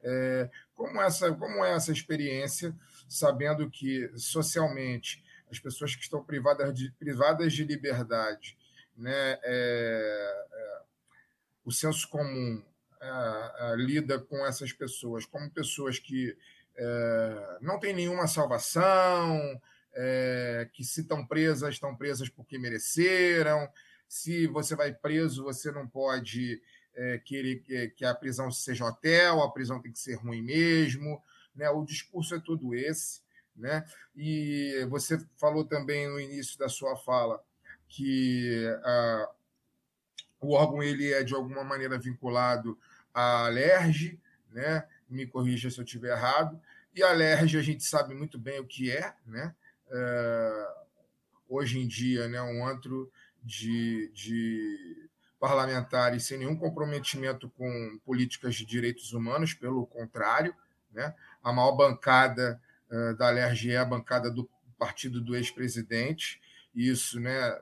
[0.02, 2.76] é, como essa como é essa experiência,
[3.08, 8.58] sabendo que socialmente as pessoas que estão privadas de, privadas de liberdade,
[8.94, 10.82] né, é, é,
[11.64, 12.62] o senso comum
[13.00, 16.36] é, é lida com essas pessoas como pessoas que
[16.76, 19.60] é, não têm nenhuma salvação,
[19.92, 23.68] é, que se estão presas, estão presas porque mereceram.
[24.08, 26.60] Se você vai preso, você não pode
[27.24, 31.22] querer que, que a prisão seja hotel, a prisão tem que ser ruim mesmo.
[31.54, 31.70] Né?
[31.70, 33.22] O discurso é todo esse.
[33.56, 33.84] Né?
[34.14, 37.42] E você falou também no início da sua fala
[37.88, 38.66] que
[40.40, 42.78] o órgão ele é de alguma maneira vinculado
[43.12, 44.18] à alerge,
[44.50, 44.86] né?
[45.08, 46.60] me corrija se eu estiver errado,
[46.94, 49.54] e a alerge a gente sabe muito bem o que é, né?
[49.90, 50.74] É,
[51.48, 53.10] hoje em dia, né, um antro
[53.42, 55.08] de, de
[55.40, 60.54] parlamentares sem nenhum comprometimento com políticas de direitos humanos, pelo contrário,
[60.92, 61.14] né?
[61.42, 64.48] a maior bancada uh, da Alerj é a bancada do
[64.78, 66.40] partido do ex-presidente,
[66.74, 67.58] isso né,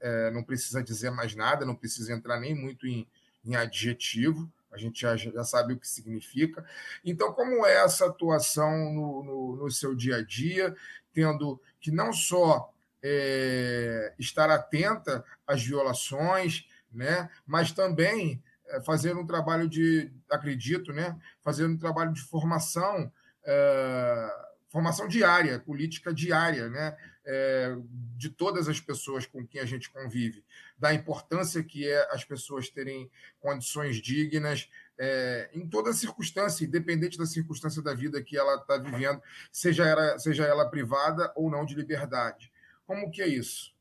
[0.00, 3.06] é, não precisa dizer mais nada, não precisa entrar nem muito em,
[3.44, 6.64] em adjetivo, a gente já, já, sabe o que significa.
[7.04, 10.74] Então, como é essa atuação no, no, no seu dia a dia,
[11.12, 12.72] tendo que não só
[13.02, 21.18] é, estar atenta às violações, né, mas também é, fazer um trabalho de, acredito, né,
[21.42, 23.12] fazer um trabalho de formação,
[23.44, 27.76] é, formação diária, política diária, né, é,
[28.16, 30.44] de todas as pessoas com quem a gente convive,
[30.78, 33.10] da importância que é as pessoas terem
[33.40, 39.22] condições dignas é, em toda circunstância, independente da circunstância da vida que ela está vivendo,
[39.52, 42.52] seja ela, seja ela privada ou não de liberdade.
[42.86, 43.74] Como que é isso?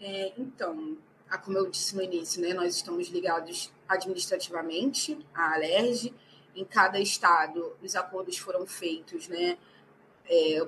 [0.00, 0.98] É, então,
[1.44, 6.12] como eu disse no início, né, nós estamos ligados administrativamente à Alerj.
[6.54, 9.56] Em cada estado, os acordos foram feitos, né,
[10.28, 10.66] é,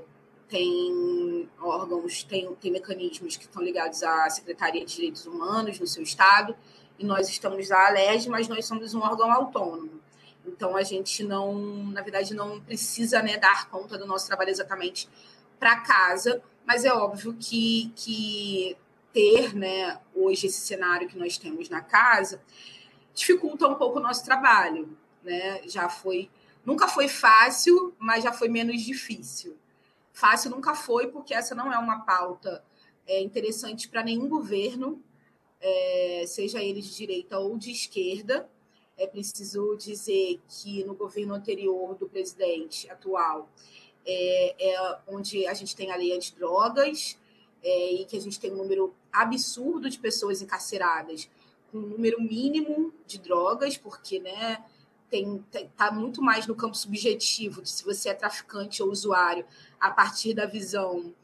[0.48, 6.02] tem órgãos, tem, tem mecanismos que estão ligados à Secretaria de Direitos Humanos no seu
[6.02, 6.54] estado,
[6.98, 10.00] e nós estamos à ALEG, mas nós somos um órgão autônomo.
[10.46, 11.54] Então, a gente não,
[11.86, 15.08] na verdade, não precisa né, dar conta do nosso trabalho exatamente
[15.58, 18.76] para casa, mas é óbvio que, que
[19.12, 22.42] ter né, hoje esse cenário que nós temos na casa
[23.14, 24.96] dificulta um pouco o nosso trabalho.
[25.22, 25.62] Né?
[25.66, 26.28] Já foi,
[26.64, 29.56] nunca foi fácil, mas já foi menos difícil.
[30.12, 32.64] Fácil nunca foi, porque essa não é uma pauta
[33.06, 35.02] é, interessante para nenhum governo,
[35.60, 38.48] é, seja ele de direita ou de esquerda.
[38.96, 43.48] É preciso dizer que no governo anterior do presidente atual,
[44.06, 47.18] é, é onde a gente tem a lei antidrogas
[47.62, 51.28] é, e que a gente tem um número absurdo de pessoas encarceradas
[51.72, 54.62] com um número mínimo de drogas, porque né,
[55.14, 59.46] tem está muito mais no campo subjetivo de se você é traficante ou usuário
[59.78, 61.14] a partir da visão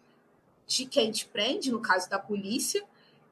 [0.64, 2.84] de quem te prende, no caso da polícia.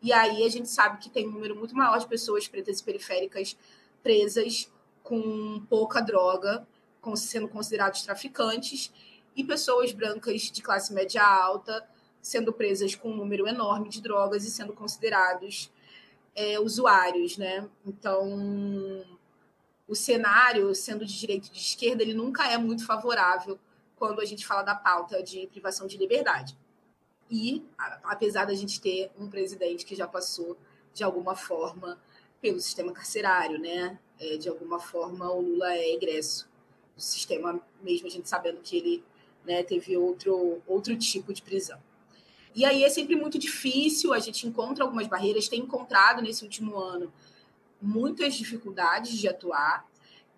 [0.03, 2.85] E aí a gente sabe que tem um número muito maior de pessoas pretas e
[2.85, 3.57] periféricas
[4.03, 4.69] presas
[5.05, 6.67] com pouca droga,
[7.15, 8.93] sendo considerados traficantes,
[9.37, 11.89] e pessoas brancas de classe média alta
[12.21, 15.71] sendo presas com um número enorme de drogas e sendo considerados
[16.35, 17.69] é, usuários, né?
[17.87, 19.18] Então,
[19.89, 23.59] o cenário, sendo de direita e de esquerda, ele nunca é muito favorável
[23.97, 26.57] quando a gente fala da pauta de privação de liberdade.
[27.31, 27.65] E,
[28.05, 30.57] apesar da gente ter um presidente que já passou,
[30.93, 31.99] de alguma forma,
[32.41, 33.99] pelo sistema carcerário, né?
[34.21, 36.49] É, de alguma forma, o Lula é egresso
[36.95, 39.05] do sistema, mesmo a gente sabendo que ele
[39.45, 41.81] né, teve outro, outro tipo de prisão.
[42.55, 46.77] E aí é sempre muito difícil, a gente encontra algumas barreiras, tem encontrado nesse último
[46.77, 47.13] ano
[47.81, 49.87] muitas dificuldades de atuar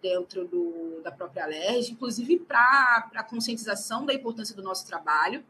[0.00, 5.44] dentro do, da própria LERJ, inclusive para a conscientização da importância do nosso trabalho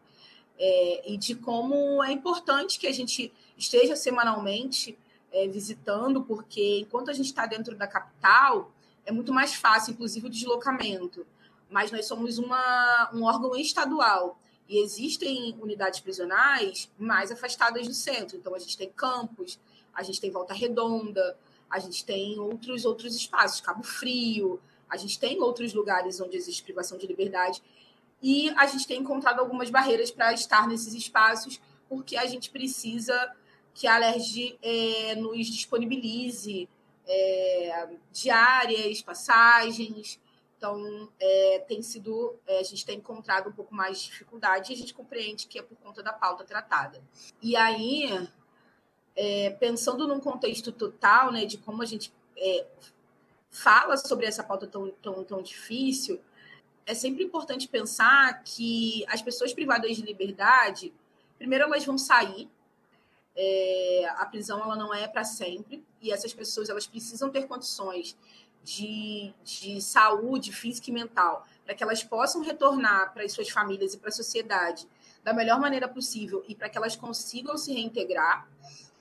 [0.59, 4.99] é, e de como é importante que a gente esteja semanalmente
[5.32, 8.70] é, visitando, porque enquanto a gente está dentro da capital,
[9.07, 11.26] é muito mais fácil, inclusive, o deslocamento.
[11.70, 14.38] Mas nós somos uma, um órgão estadual
[14.68, 18.36] e existem unidades prisionais mais afastadas do centro.
[18.36, 19.59] Então, a gente tem campos,
[19.95, 21.36] a gente tem Volta Redonda,
[21.70, 26.62] a gente tem outros outros espaços, Cabo Frio, a gente tem outros lugares onde existe
[26.62, 27.62] privação de liberdade
[28.22, 33.34] e a gente tem encontrado algumas barreiras para estar nesses espaços porque a gente precisa
[33.74, 36.68] que a Alerj é, nos disponibilize
[37.06, 40.20] é, diárias, passagens.
[40.56, 44.74] Então, é, tem sido, é, a gente tem encontrado um pouco mais de dificuldade e
[44.74, 47.02] a gente compreende que é por conta da pauta tratada.
[47.42, 48.28] E aí,
[49.20, 52.66] é, pensando num contexto total, né, de como a gente é,
[53.50, 56.20] fala sobre essa pauta tão, tão, tão difícil,
[56.86, 60.92] é sempre importante pensar que as pessoas privadas de liberdade
[61.40, 62.50] Primeiro, elas vão sair.
[63.34, 68.14] É, a prisão ela não é para sempre e essas pessoas elas precisam ter condições
[68.62, 73.94] de, de saúde física e mental para que elas possam retornar para as suas famílias
[73.94, 74.86] e para a sociedade
[75.24, 78.46] da melhor maneira possível e para que elas consigam se reintegrar.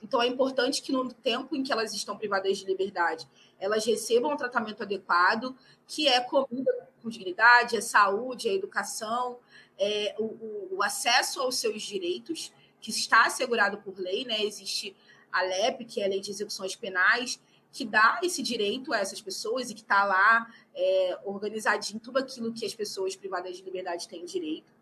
[0.02, 3.28] Então, é importante que no tempo em que elas estão privadas de liberdade,
[3.58, 5.54] elas recebam um tratamento adequado,
[5.86, 9.38] que é comida com dignidade, é saúde, é educação,
[9.78, 14.42] é o, o, o acesso aos seus direitos, que está assegurado por lei, né?
[14.42, 14.96] Existe
[15.30, 17.40] a LEP, que é a Lei de Execuções Penais,
[17.72, 22.52] que dá esse direito a essas pessoas e que está lá é, organizadinho tudo aquilo
[22.52, 24.72] que as pessoas privadas de liberdade têm direito.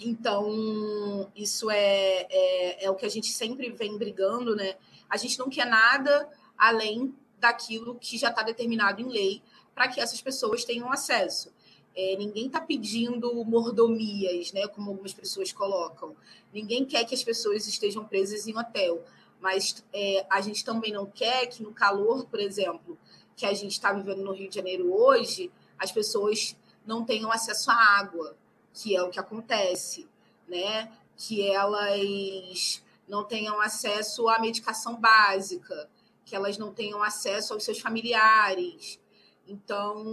[0.00, 4.76] Então, isso é, é, é, o que a gente sempre vem brigando, né?
[5.08, 9.42] A gente não quer nada além daquilo que já está determinado em lei
[9.74, 11.52] para que essas pessoas tenham acesso.
[11.96, 14.68] É, ninguém está pedindo mordomias, né?
[14.68, 16.14] Como algumas pessoas colocam.
[16.52, 19.02] Ninguém quer que as pessoas estejam presas em hotel.
[19.40, 22.96] Mas é, a gente também não quer que no calor, por exemplo,
[23.36, 27.70] que a gente está vivendo no Rio de Janeiro hoje, as pessoas não tenham acesso
[27.70, 28.36] à água
[28.78, 30.08] que é o que acontece,
[30.46, 30.90] né?
[31.16, 35.90] Que elas não tenham acesso à medicação básica,
[36.24, 39.00] que elas não tenham acesso aos seus familiares.
[39.48, 40.04] Então,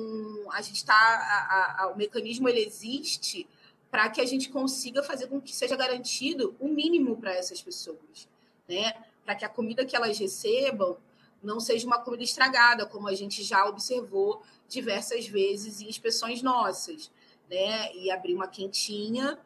[0.51, 1.91] a gente está.
[1.93, 3.47] O mecanismo ele existe
[3.91, 8.28] para que a gente consiga fazer com que seja garantido o mínimo para essas pessoas,
[8.68, 8.93] né?
[9.24, 10.97] Para que a comida que elas recebam
[11.43, 17.11] não seja uma comida estragada, como a gente já observou diversas vezes em inspeções nossas
[17.49, 17.93] né?
[17.95, 19.37] E abrir uma quentinha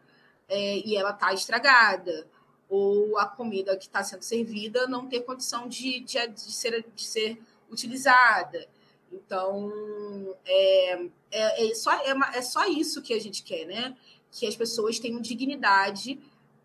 [0.48, 2.28] é, e ela tá estragada.
[2.68, 7.04] Ou a comida que está sendo servida não ter condição de, de, de, ser, de
[7.04, 7.42] ser
[7.72, 8.68] utilizada.
[9.12, 13.98] Então, é, é, é, só, é, é só isso que a gente quer, né?
[14.32, 16.20] Que as pessoas tenham dignidade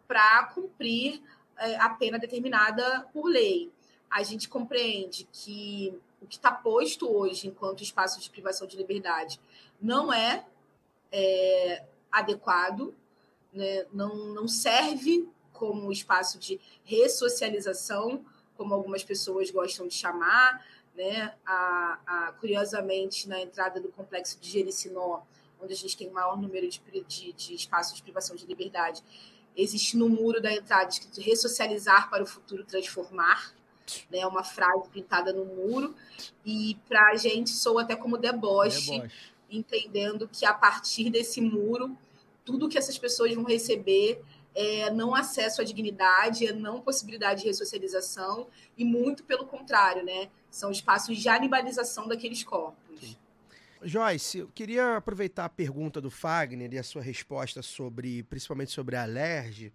[0.06, 1.22] para cumprir
[1.58, 3.70] é, a pena determinada por lei.
[4.10, 9.40] A gente compreende que o que está posto hoje enquanto espaço de privação de liberdade
[9.80, 10.44] não é
[11.16, 12.92] é, adequado,
[13.52, 13.86] né?
[13.92, 18.24] não, não serve como espaço de ressocialização,
[18.56, 20.66] como algumas pessoas gostam de chamar.
[20.92, 21.32] Né?
[21.46, 25.22] A, a, curiosamente, na entrada do complexo de Jericinó,
[25.60, 29.02] onde a gente tem o maior número de, de, de espaços de privação de liberdade,
[29.56, 33.54] existe no muro da entrada escrito ressocializar para o futuro transformar,
[34.10, 34.26] né?
[34.26, 35.94] Uma frase pintada no muro
[36.44, 41.96] e para a gente soa até como deboche, deboche entendendo que a partir desse muro,
[42.44, 44.22] tudo que essas pessoas vão receber
[44.54, 48.46] é não acesso à dignidade, é não possibilidade de ressocialização,
[48.76, 50.28] e muito pelo contrário, né?
[50.50, 53.00] São espaços de animalização daqueles corpos.
[53.00, 53.16] Sim.
[53.82, 58.96] Joyce, eu queria aproveitar a pergunta do Fagner e a sua resposta sobre, principalmente sobre
[58.96, 59.72] a alerge.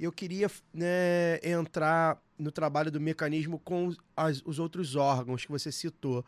[0.00, 5.70] Eu queria né, entrar no trabalho do mecanismo com as, os outros órgãos que você
[5.70, 6.24] citou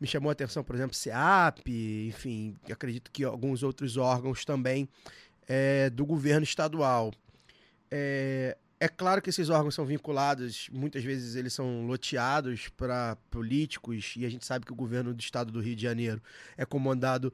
[0.00, 1.68] me chamou a atenção, por exemplo, SEAP,
[2.08, 4.88] enfim, acredito que alguns outros órgãos também
[5.48, 7.12] é, do governo estadual.
[7.90, 14.14] É, é claro que esses órgãos são vinculados, muitas vezes eles são loteados para políticos,
[14.16, 16.22] e a gente sabe que o governo do estado do Rio de Janeiro
[16.56, 17.32] é comandado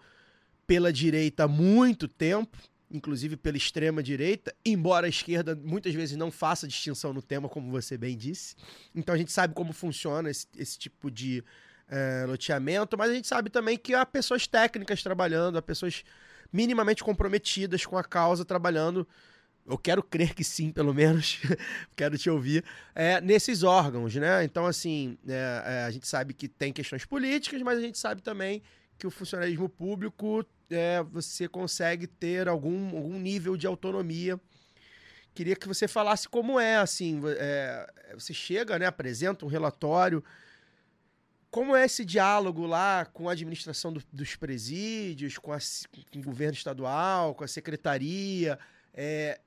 [0.66, 2.56] pela direita há muito tempo,
[2.90, 7.70] inclusive pela extrema direita, embora a esquerda muitas vezes não faça distinção no tema, como
[7.70, 8.54] você bem disse.
[8.94, 11.42] Então a gente sabe como funciona esse, esse tipo de
[11.91, 16.05] é, loteamento, mas a gente sabe também que há pessoas técnicas trabalhando, há pessoas
[16.53, 19.07] minimamente comprometidas com a causa trabalhando.
[19.66, 21.41] Eu quero crer que sim, pelo menos.
[21.97, 22.64] quero te ouvir.
[22.95, 24.43] É, nesses órgãos, né?
[24.45, 28.22] Então, assim, é, é, a gente sabe que tem questões políticas, mas a gente sabe
[28.22, 28.62] também
[28.97, 34.41] que o funcionalismo público é, você consegue ter algum, algum nível de autonomia.
[35.34, 40.22] Queria que você falasse como é, assim, é, você chega, né, apresenta um relatório,
[41.51, 45.59] como é esse diálogo lá com a administração do, dos presídios, com, a,
[46.12, 48.59] com, o governo estadual, com a secretaria?
[48.94, 49.40] É,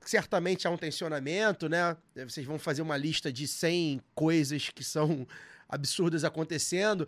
[0.00, 1.96] certamente há um tensionamento, né?
[2.26, 5.26] Vocês vão fazer uma lista de 100 coisas que são
[5.68, 7.06] absurdas acontecendo.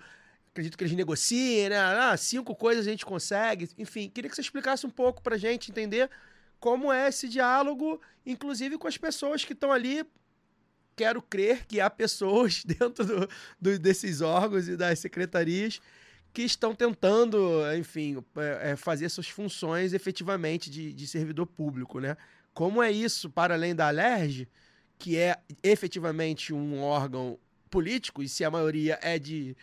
[0.50, 1.78] Acredito que eles negociem, né?
[1.78, 3.70] Ah, cinco coisas a gente consegue.
[3.78, 6.10] Enfim, queria que você explicasse um pouco para a gente entender
[6.60, 10.04] como é esse diálogo, inclusive com as pessoas que estão ali
[10.96, 13.28] quero crer que há pessoas dentro do,
[13.60, 15.80] do, desses órgãos e das secretarias
[16.32, 22.16] que estão tentando, enfim, é, é, fazer suas funções efetivamente de, de, servidor público, né?
[22.54, 24.48] Como é isso, para além da Alerj,
[24.98, 27.38] que é efetivamente um órgão
[27.70, 29.56] político, e se a maioria é de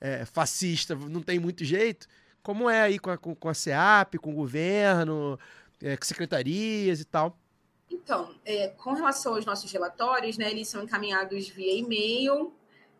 [0.00, 2.08] é, fascista, não tem muito jeito,
[2.42, 5.38] como é aí com a, com, com a SEAP, com o governo,
[5.82, 7.38] é, com secretarias e tal?
[7.90, 12.52] Então, é, com relação aos nossos relatórios, né, eles são encaminhados via e-mail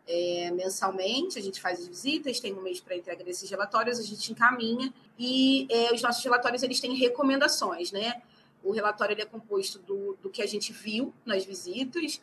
[0.07, 4.03] é, mensalmente, a gente faz as visitas, tem um mês para entrega desses relatórios, a
[4.03, 8.23] gente encaminha, e é, os nossos relatórios eles têm recomendações, né?
[8.63, 12.21] O relatório ele é composto do, do que a gente viu nas visitas,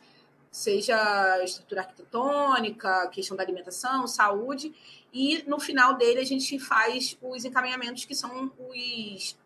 [0.50, 4.72] seja estrutura arquitetônica, questão da alimentação, saúde,
[5.12, 9.36] e no final dele a gente faz os encaminhamentos que são os,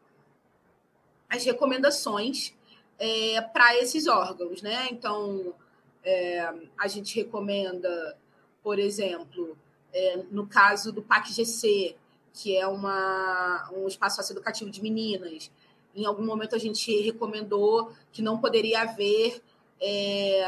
[1.29, 2.55] as recomendações
[2.99, 4.88] é, para esses órgãos, né?
[4.90, 5.55] Então,
[6.03, 8.16] é, a gente recomenda,
[8.62, 9.57] por exemplo,
[9.92, 11.96] é, no caso do PAC-GC,
[12.32, 15.51] que é uma, um espaço socioeducativo de meninas,
[15.94, 19.42] em algum momento a gente recomendou que não poderia haver
[19.80, 20.42] é,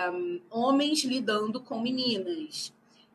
[0.50, 2.72] homens lidando com meninas.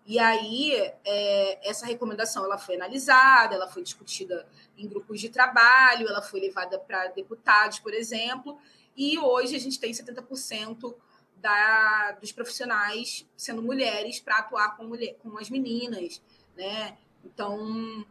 [0.08, 0.74] E aí,
[1.04, 4.46] é, essa recomendação ela foi analisada, ela foi discutida
[4.78, 8.58] em grupos de trabalho, ela foi levada para deputados, por exemplo,
[8.96, 10.96] e hoje a gente tem 70%
[11.38, 16.22] da, dos profissionais sendo mulheres para atuar com, mulher, com as meninas,
[16.56, 16.98] né?
[17.24, 18.06] Então,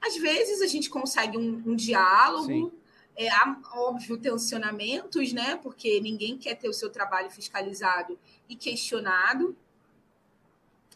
[0.00, 2.72] às vezes a gente consegue um, um diálogo.
[3.16, 5.56] É, há, óbvio, tensionamentos, né?
[5.56, 8.18] Porque ninguém quer ter o seu trabalho fiscalizado
[8.48, 9.56] e questionado.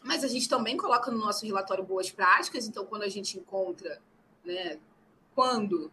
[0.01, 4.01] Mas a gente também coloca no nosso relatório boas práticas, então quando a gente encontra,
[4.43, 4.79] né?
[5.35, 5.91] Quando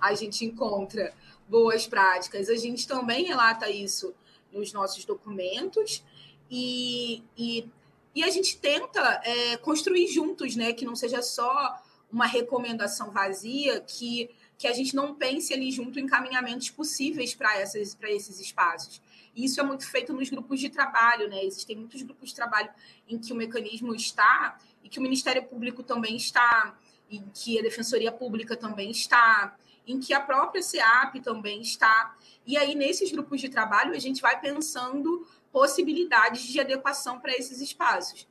[0.00, 1.12] a gente encontra
[1.48, 4.14] boas práticas, a gente também relata isso
[4.52, 6.02] nos nossos documentos
[6.50, 7.68] e, e,
[8.14, 10.72] e a gente tenta é, construir juntos, né?
[10.72, 16.00] Que não seja só uma recomendação vazia, que que a gente não pense ali junto
[16.00, 19.00] encaminhamentos possíveis para esses espaços.
[19.34, 21.44] E isso é muito feito nos grupos de trabalho, né?
[21.44, 22.68] Existem muitos grupos de trabalho
[23.08, 26.76] em que o mecanismo está e que o Ministério Público também está,
[27.08, 29.56] e que a Defensoria Pública também está,
[29.86, 32.16] em que a própria SEAP também está.
[32.46, 37.60] E aí, nesses grupos de trabalho, a gente vai pensando possibilidades de adequação para esses
[37.60, 38.28] espaços.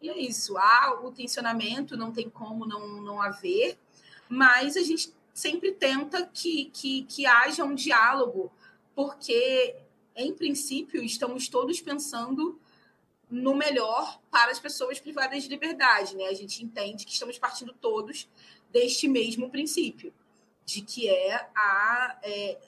[0.00, 0.56] E é isso.
[0.56, 3.78] Há o tensionamento, não tem como não, não haver,
[4.28, 8.50] mas a gente sempre tenta que, que, que haja um diálogo,
[8.94, 9.76] porque,
[10.14, 12.58] em princípio, estamos todos pensando
[13.30, 16.16] no melhor para as pessoas privadas de liberdade.
[16.16, 16.24] Né?
[16.24, 18.28] A gente entende que estamos partindo todos
[18.70, 20.12] deste mesmo princípio,
[20.64, 22.58] de que é a, é,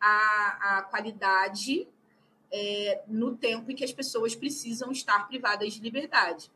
[0.00, 1.88] a, a qualidade
[2.50, 6.50] é, no tempo em que as pessoas precisam estar privadas de liberdade.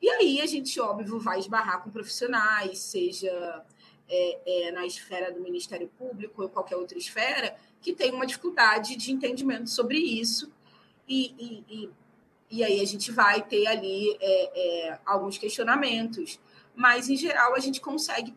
[0.00, 3.64] E aí a gente, óbvio, vai esbarrar com profissionais, seja
[4.08, 8.96] é, é, na esfera do Ministério Público ou qualquer outra esfera, que tem uma dificuldade
[8.96, 10.52] de entendimento sobre isso.
[11.06, 11.90] E, e, e,
[12.50, 16.40] e aí a gente vai ter ali é, é alguns questionamentos.
[16.74, 18.34] Mas, em geral, a gente consegue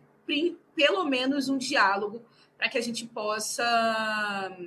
[0.75, 2.21] pelo menos um diálogo
[2.57, 4.57] para que a gente possa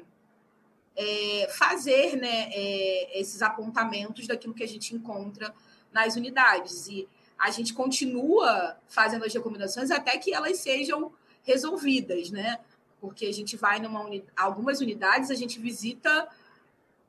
[0.97, 5.55] é, fazer né, é, esses apontamentos daquilo que a gente encontra
[5.93, 6.87] nas unidades.
[6.89, 12.59] E a gente continua fazendo as recomendações até que elas sejam resolvidas, né?
[13.01, 14.25] Porque a gente vai numa uni...
[14.37, 16.29] algumas unidades, a gente visita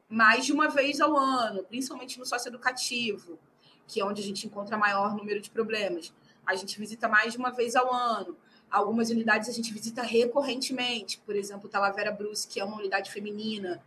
[0.09, 3.39] mais de uma vez ao ano, principalmente no socioeducativo,
[3.87, 6.13] que é onde a gente encontra maior número de problemas.
[6.45, 8.37] A gente visita mais de uma vez ao ano.
[8.69, 13.81] Algumas unidades a gente visita recorrentemente, por exemplo, Talavera Bruce, que é uma unidade feminina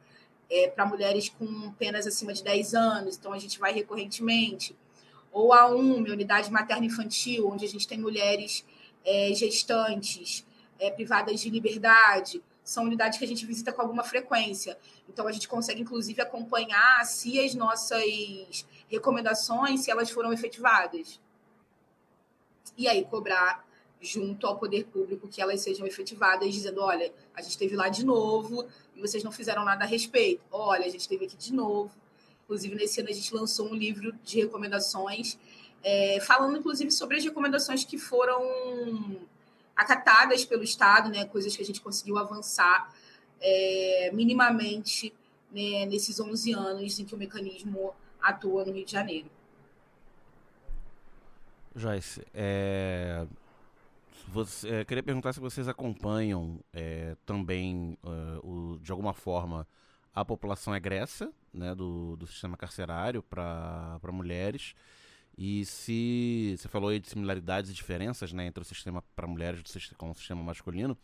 [0.50, 4.76] é, para mulheres com penas acima de 10 anos, então a gente vai recorrentemente
[5.32, 8.64] ou a UME, Unidade Materna Infantil, onde a gente tem mulheres
[9.04, 10.44] é, gestantes,
[10.78, 14.78] é, privadas de liberdade, são unidades que a gente visita com alguma frequência.
[15.08, 21.20] Então, a gente consegue, inclusive, acompanhar se as nossas recomendações, se elas foram efetivadas.
[22.76, 23.66] E aí, cobrar
[24.00, 28.04] junto ao poder público que elas sejam efetivadas, dizendo: olha, a gente esteve lá de
[28.04, 30.42] novo e vocês não fizeram nada a respeito.
[30.50, 31.90] Olha, a gente esteve aqui de novo
[32.48, 35.38] Inclusive, nesse ano a gente lançou um livro de recomendações,
[35.84, 38.40] é, falando inclusive sobre as recomendações que foram
[39.78, 42.92] acatadas pelo Estado, né, coisas que a gente conseguiu avançar
[43.40, 45.14] é, minimamente
[45.52, 49.30] né, nesses 11 anos em que o mecanismo atua no Rio de Janeiro.
[51.76, 53.24] Joyce, é,
[54.26, 59.64] você, é, queria perguntar se vocês acompanham é, também, uh, o, de alguma forma,
[60.12, 64.74] a população egressa né, do, do sistema carcerário para mulheres.
[65.40, 69.62] E se você falou aí de similaridades e diferenças né, entre o sistema para mulheres
[69.62, 70.98] do, com o sistema masculino,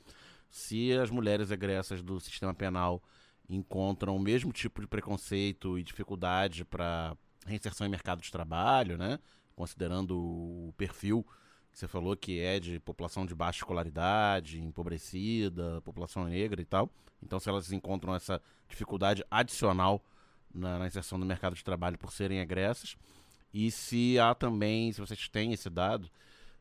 [0.50, 3.00] se as mulheres egressas do sistema penal
[3.48, 7.16] encontram o mesmo tipo de preconceito e dificuldade para
[7.46, 9.20] reinserção em mercado de trabalho, né,
[9.54, 11.24] considerando o perfil
[11.70, 16.90] que você falou que é de população de baixa escolaridade, empobrecida, população negra e tal.
[17.22, 20.04] Então, se elas encontram essa dificuldade adicional
[20.52, 22.96] na, na inserção no mercado de trabalho por serem egressas,
[23.54, 26.10] e se há também, se vocês têm esse dado,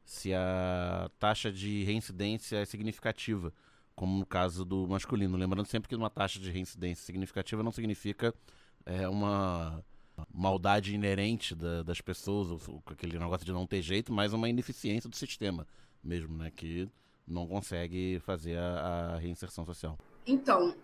[0.05, 3.51] se a taxa de reincidência é significativa,
[3.95, 5.35] como no caso do masculino.
[5.35, 8.31] Lembrando sempre que uma taxa de reincidência significativa não significa
[8.85, 9.83] é, uma
[10.31, 15.09] maldade inerente da, das pessoas, ou, aquele negócio de não ter jeito, mas uma ineficiência
[15.09, 15.65] do sistema
[16.03, 16.51] mesmo, né?
[16.55, 16.87] Que
[17.27, 19.97] não consegue fazer a, a reinserção social.
[20.27, 20.75] Então,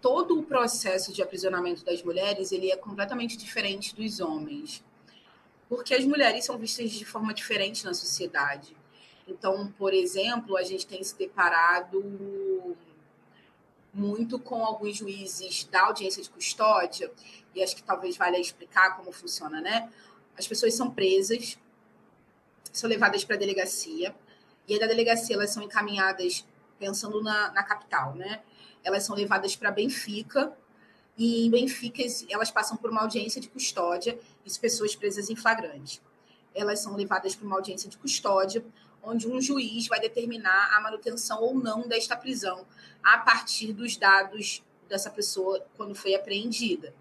[0.00, 4.82] todo o processo de aprisionamento das mulheres ele é completamente diferente dos homens,
[5.70, 8.76] porque as mulheres são vistas de forma diferente na sociedade.
[9.26, 12.76] Então, por exemplo, a gente tem se deparado
[13.94, 17.10] muito com alguns juízes da audiência de custódia,
[17.54, 19.88] e acho que talvez valha explicar como funciona, né?
[20.36, 21.56] As pessoas são presas,
[22.72, 24.12] são levadas para a delegacia,
[24.66, 26.44] e da delegacia elas são encaminhadas,
[26.80, 28.42] pensando na, na capital, né?
[28.82, 30.52] Elas são levadas para Benfica,
[31.20, 36.00] e em Benfica elas passam por uma audiência de custódia, isso pessoas presas em flagrante.
[36.54, 38.64] Elas são levadas para uma audiência de custódia,
[39.02, 42.66] onde um juiz vai determinar a manutenção ou não desta prisão
[43.02, 46.94] a partir dos dados dessa pessoa quando foi apreendida.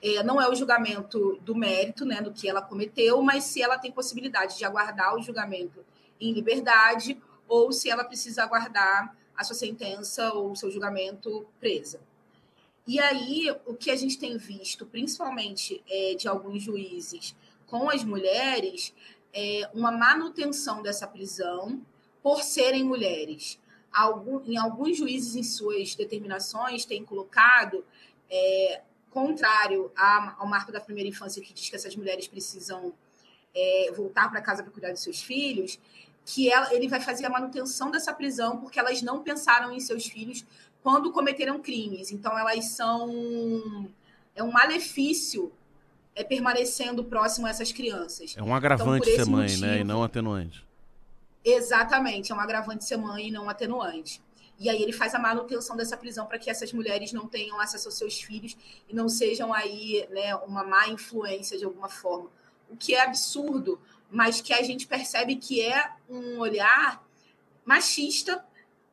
[0.00, 3.76] É, não é o julgamento do mérito, né, do que ela cometeu, mas se ela
[3.76, 5.84] tem possibilidade de aguardar o julgamento
[6.18, 12.00] em liberdade ou se ela precisa aguardar a sua sentença ou o seu julgamento presa.
[12.88, 17.36] E aí, o que a gente tem visto, principalmente é, de alguns juízes
[17.66, 18.94] com as mulheres,
[19.30, 21.82] é, uma manutenção dessa prisão
[22.22, 23.60] por serem mulheres.
[23.92, 27.84] Algum, em alguns juízes, em suas determinações, têm colocado,
[28.30, 28.80] é,
[29.10, 29.92] contrário
[30.38, 32.94] ao marco da primeira infância, que diz que essas mulheres precisam
[33.54, 35.78] é, voltar para casa para cuidar dos seus filhos,
[36.24, 40.06] que ela, ele vai fazer a manutenção dessa prisão porque elas não pensaram em seus
[40.06, 40.44] filhos
[40.82, 42.10] quando cometeram crimes.
[42.10, 43.88] Então, elas são.
[44.34, 45.52] É um malefício
[46.14, 48.34] é, permanecendo próximo a essas crianças.
[48.36, 49.80] É um agravante então, ser mãe, motivo, né?
[49.80, 50.66] E não atenuante.
[51.44, 54.20] Exatamente, é um agravante ser mãe e não atenuante.
[54.58, 57.88] E aí ele faz a manutenção dessa prisão para que essas mulheres não tenham acesso
[57.88, 58.56] aos seus filhos
[58.88, 62.28] e não sejam aí né, uma má influência de alguma forma.
[62.68, 67.02] O que é absurdo, mas que a gente percebe que é um olhar
[67.64, 68.44] machista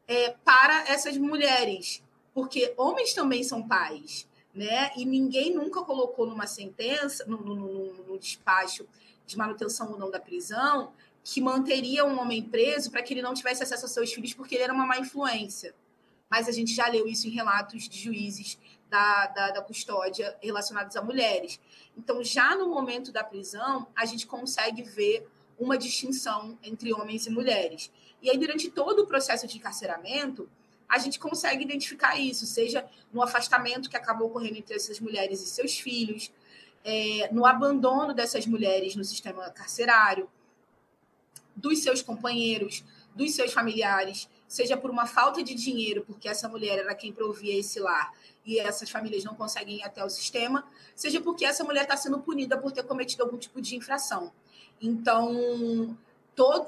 [0.08, 2.04] é, para essas mulheres,
[2.34, 4.92] porque homens também são pais né?
[4.96, 8.88] E ninguém nunca colocou numa sentença, no, no, no, no despacho
[9.28, 10.94] de manutenção ou não da prisão,
[11.24, 14.56] que manteria um homem preso para que ele não tivesse acesso aos seus filhos porque
[14.56, 15.76] ele era uma má influência.
[16.30, 18.58] Mas a gente já leu isso em relatos de juízes
[18.90, 21.60] da, da, da, custódia relacionados a mulheres.
[21.98, 25.28] Então, já no momento da prisão, a gente consegue ver
[25.60, 27.92] uma distinção entre homens e mulheres.
[28.26, 30.50] E aí, durante todo o processo de encarceramento,
[30.90, 35.46] a gente consegue identificar isso, seja no afastamento que acabou ocorrendo entre essas mulheres e
[35.46, 36.32] seus filhos,
[36.84, 40.28] é, no abandono dessas mulheres no sistema carcerário,
[41.56, 46.80] dos seus companheiros, dos seus familiares, seja por uma falta de dinheiro, porque essa mulher
[46.80, 48.12] era quem provia esse lar
[48.44, 52.20] e essas famílias não conseguem ir até o sistema, seja porque essa mulher está sendo
[52.20, 54.34] punida por ter cometido algum tipo de infração.
[54.82, 55.96] Então,
[56.36, 56.68] todo,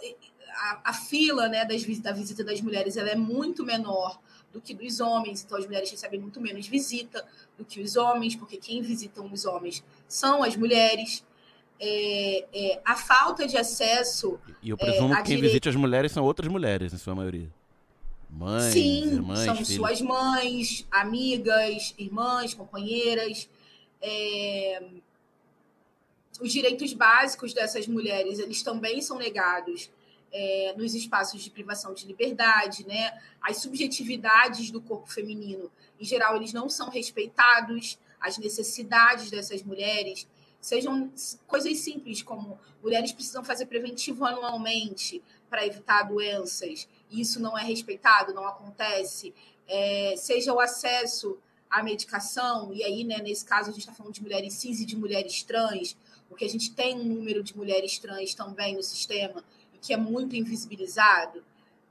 [0.58, 4.20] a, a fila né, das, da visita das mulheres ela é muito menor
[4.52, 7.24] do que dos homens, então as mulheres recebem muito menos visita
[7.58, 11.24] do que os homens, porque quem visitam os homens são as mulheres.
[11.80, 14.40] É, é, a falta de acesso.
[14.64, 15.44] E eu presumo é, que quem direito...
[15.44, 17.48] visita as mulheres são outras mulheres, em sua maioria.
[18.30, 19.74] Mães, Sim, irmãs, são filhos.
[19.74, 23.48] suas mães, amigas, irmãs, companheiras.
[24.02, 24.84] É...
[26.42, 29.90] Os direitos básicos dessas mulheres, eles também são negados
[30.32, 33.20] é, nos espaços de privação de liberdade, né?
[33.42, 40.28] As subjetividades do corpo feminino, em geral, eles não são respeitados, as necessidades dessas mulheres,
[40.60, 41.12] sejam
[41.46, 47.64] coisas simples como mulheres precisam fazer preventivo anualmente para evitar doenças, e isso não é
[47.64, 49.34] respeitado, não acontece,
[49.68, 51.38] é, seja o acesso
[51.70, 54.86] à medicação, e aí, né, nesse caso, a gente está falando de mulheres cis e
[54.86, 55.96] de mulheres trans,
[56.28, 59.44] porque a gente tem um número de mulheres trans também no sistema,
[59.88, 61.42] que é muito invisibilizado,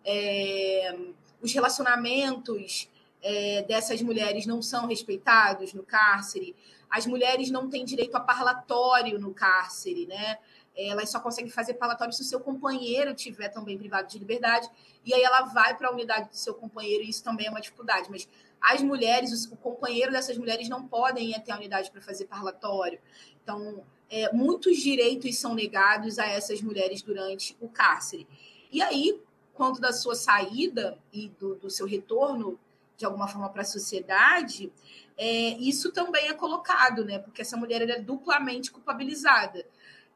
[0.04, 0.94] é,
[1.40, 2.90] os relacionamentos
[3.22, 6.54] é, dessas mulheres não são respeitados no cárcere,
[6.90, 10.38] as mulheres não têm direito a parlatório no cárcere, né?
[10.76, 14.68] Elas só conseguem fazer parlatório se o seu companheiro tiver também privado de liberdade,
[15.02, 17.62] e aí ela vai para a unidade do seu companheiro, e isso também é uma
[17.62, 18.10] dificuldade.
[18.10, 18.28] Mas
[18.60, 23.00] as mulheres, o companheiro dessas mulheres não podem ir até a unidade para fazer parlatório.
[23.42, 28.26] Então, é, muitos direitos são negados a essas mulheres durante o cárcere.
[28.70, 29.20] E aí,
[29.54, 32.58] quando da sua saída e do, do seu retorno,
[32.96, 34.72] de alguma forma, para a sociedade,
[35.16, 37.18] é, isso também é colocado, né?
[37.18, 39.66] Porque essa mulher é duplamente culpabilizada.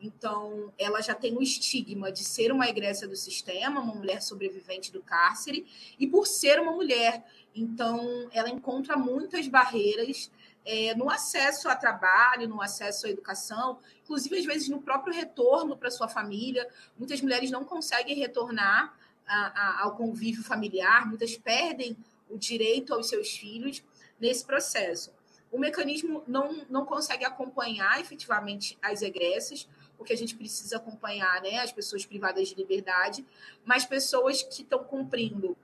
[0.01, 4.91] Então, ela já tem o estigma de ser uma egressa do sistema, uma mulher sobrevivente
[4.91, 5.67] do cárcere,
[5.99, 7.23] e por ser uma mulher.
[7.55, 10.31] Então, ela encontra muitas barreiras
[10.65, 15.77] é, no acesso a trabalho, no acesso à educação, inclusive, às vezes, no próprio retorno
[15.77, 16.69] para sua família.
[16.99, 18.95] Muitas mulheres não conseguem retornar
[19.27, 21.97] a, a, ao convívio familiar, muitas perdem
[22.29, 23.83] o direito aos seus filhos
[24.21, 25.13] nesse processo.
[25.51, 31.59] O mecanismo não, não consegue acompanhar efetivamente as egressas, porque a gente precisa acompanhar né,
[31.59, 33.27] as pessoas privadas de liberdade,
[33.65, 35.57] mas pessoas que estão cumprindo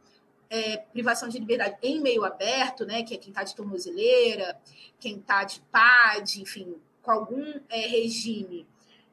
[0.49, 4.59] é, privação de liberdade em meio aberto, né, que é quem está de tornozeleira,
[4.99, 8.67] quem está de PAD, enfim, com algum é, regime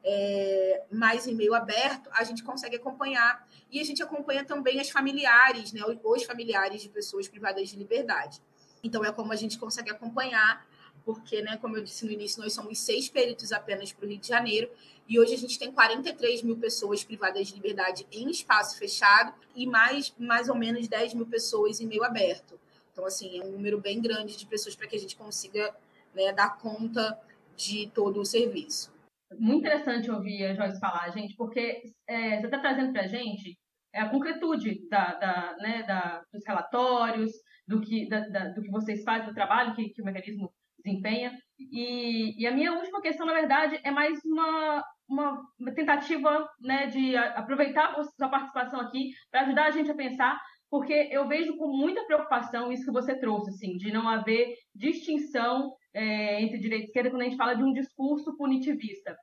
[0.04, 3.48] é, mais em meio aberto, a gente consegue acompanhar.
[3.70, 8.40] E a gente acompanha também as familiares, né, os familiares de pessoas privadas de liberdade.
[8.82, 10.64] Então, é como a gente consegue acompanhar,
[11.04, 14.18] porque, né, como eu disse no início, nós somos seis peritos apenas para o Rio
[14.18, 14.70] de Janeiro,
[15.06, 19.66] e hoje a gente tem 43 mil pessoas privadas de liberdade em espaço fechado e
[19.66, 22.58] mais, mais ou menos 10 mil pessoas em meio aberto.
[22.90, 25.74] Então, assim, é um número bem grande de pessoas para que a gente consiga
[26.14, 27.20] né, dar conta
[27.56, 28.92] de todo o serviço.
[29.38, 33.58] Muito interessante ouvir a Joyce falar, gente, porque é, você está trazendo para a gente
[33.92, 37.32] a concretude da, da, né, da, dos relatórios,
[37.66, 40.52] do que, da, do que vocês fazem, do trabalho que, que o mecanismo
[40.84, 41.32] desempenha.
[41.58, 47.16] E, e, a minha última questão, na verdade, é mais uma, uma, tentativa né, de
[47.16, 51.68] aproveitar a sua participação aqui para ajudar a gente a pensar, porque eu vejo com
[51.68, 56.86] muita preocupação isso que você trouxe, assim, de não haver distinção é, entre direita e
[56.88, 59.16] esquerda quando a gente fala de um discurso punitivista.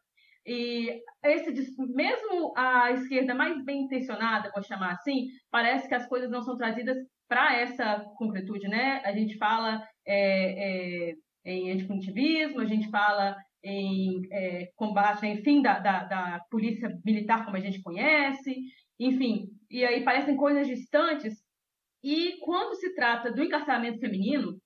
[0.46, 6.32] E esse mesmo a esquerda mais bem intencionada, vou chamar assim, parece que as coisas
[6.32, 6.98] não são trazidas
[7.28, 9.02] para essa concretude, né?
[9.06, 15.62] A gente fala é, é, em antipunitivismo, a gente fala em é, combate, em fim
[15.62, 18.56] da, da, da, polícia militar como a gente conhece,
[19.00, 21.36] enfim, e aí parecem coisas distantes.
[22.04, 24.60] E quando se trata do encarceramento feminino,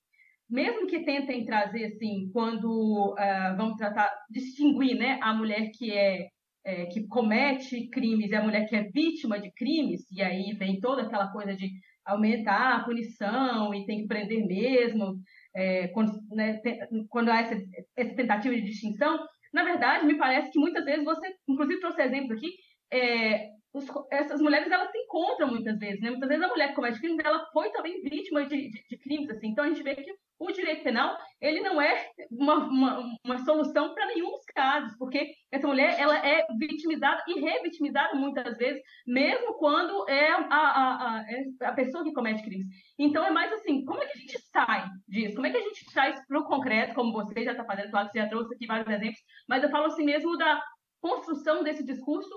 [0.50, 6.28] mesmo que tentem trazer assim, quando uh, vamos tratar, distinguir, né, a mulher que é,
[6.64, 10.80] é que comete crimes e a mulher que é vítima de crimes, e aí vem
[10.80, 11.72] toda aquela coisa de
[12.06, 15.16] aumentar a punição e tem que prender mesmo,
[15.56, 16.80] é, quando, né, tem,
[17.10, 17.56] quando há essa,
[17.96, 22.34] essa, tentativa de distinção, na verdade, me parece que muitas vezes você, inclusive trouxe exemplo
[22.34, 22.54] aqui,
[22.92, 26.10] é, os, essas mulheres elas se encontram muitas vezes, né?
[26.10, 29.30] Muitas vezes a mulher que comete crimes, ela foi também vítima de, de, de crimes,
[29.30, 29.50] assim.
[29.50, 33.94] Então a gente vê que o direito penal ele não é uma, uma, uma solução
[33.94, 39.54] para nenhum dos casos, porque essa mulher ela é vitimizada e revitimizada muitas vezes, mesmo
[39.56, 42.68] quando é a, a, a, é a pessoa que comete crimes.
[42.98, 45.36] Então é mais assim, como é que a gente sai disso?
[45.36, 48.08] Como é que a gente traz para o concreto, como você já está fazendo, claro
[48.08, 49.20] que você já trouxe aqui vários exemplos,
[49.50, 50.62] mas eu falo assim mesmo da
[51.02, 52.34] construção desse discurso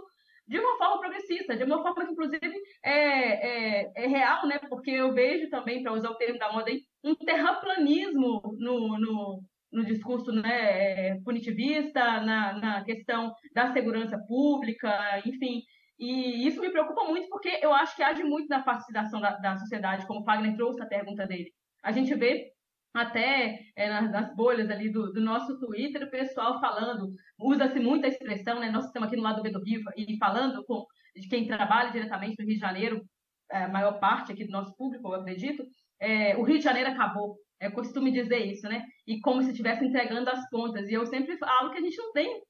[0.48, 4.58] de uma forma progressista, de uma forma que, inclusive, é, é, é real, né?
[4.68, 9.42] Porque eu vejo também, para usar o termo da moda aí, um terraplanismo no, no,
[9.70, 15.62] no discurso né, é, punitivista, na, na questão da segurança pública, enfim.
[15.98, 19.56] E isso me preocupa muito porque eu acho que age muito na pacificação da, da
[19.56, 21.52] sociedade, como o Fagner trouxe a pergunta dele.
[21.82, 22.52] A gente vê
[22.94, 28.58] até é, nas, bolhas ali do, do, nosso Twitter, o pessoal falando, usa-se muita expressão,
[28.58, 28.70] né?
[28.70, 30.84] Nós estamos aqui no lado do Rio e falando com
[31.14, 33.02] de quem trabalha diretamente no Rio de Janeiro,
[33.50, 35.64] é, a maior parte aqui do nosso público, eu acredito,
[36.00, 37.36] é, o Rio de Janeiro acabou.
[37.60, 38.84] É costume dizer isso, né?
[39.04, 40.88] E como se estivesse entregando as contas.
[40.88, 42.40] E eu sempre falo que a gente não tem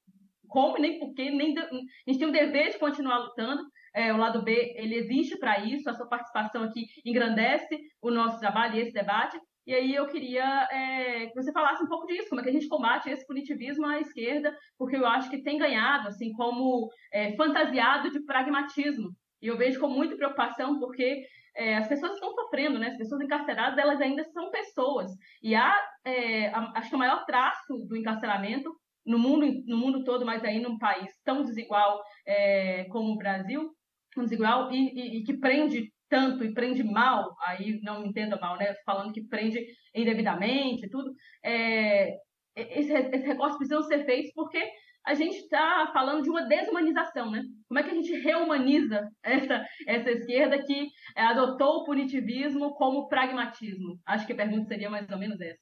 [0.47, 1.71] como, nem porquê, nem de, a
[2.07, 3.63] gente tem o dever de continuar lutando.
[3.95, 8.39] É, o lado B, ele existe para isso, a sua participação aqui engrandece o nosso
[8.39, 12.29] trabalho e esse debate, e aí eu queria é, que você falasse um pouco disso,
[12.29, 15.57] como é que a gente combate esse punitivismo à esquerda, porque eu acho que tem
[15.57, 19.11] ganhado, assim, como é, fantasiado de pragmatismo.
[19.41, 21.23] E eu vejo com muita preocupação, porque
[21.55, 22.87] é, as pessoas estão sofrendo, né?
[22.87, 25.11] As pessoas encarceradas, elas ainda são pessoas.
[25.41, 28.73] E há, é, a, acho que o maior traço do encarceramento
[29.05, 33.71] no mundo, no mundo todo, mas aí num país tão desigual é, como o Brasil,
[34.17, 38.57] desigual, e, e, e que prende tanto e prende mal, aí não me entenda mal,
[38.57, 38.73] né?
[38.85, 42.17] Falando que prende indevidamente e tudo, é,
[42.55, 44.59] esse, esse recorte precisam ser feitos porque
[45.05, 47.41] a gente está falando de uma desumanização, né?
[47.67, 53.99] Como é que a gente reumaniza essa, essa esquerda que adotou o punitivismo como pragmatismo?
[54.05, 55.59] Acho que a pergunta seria mais ou menos essa.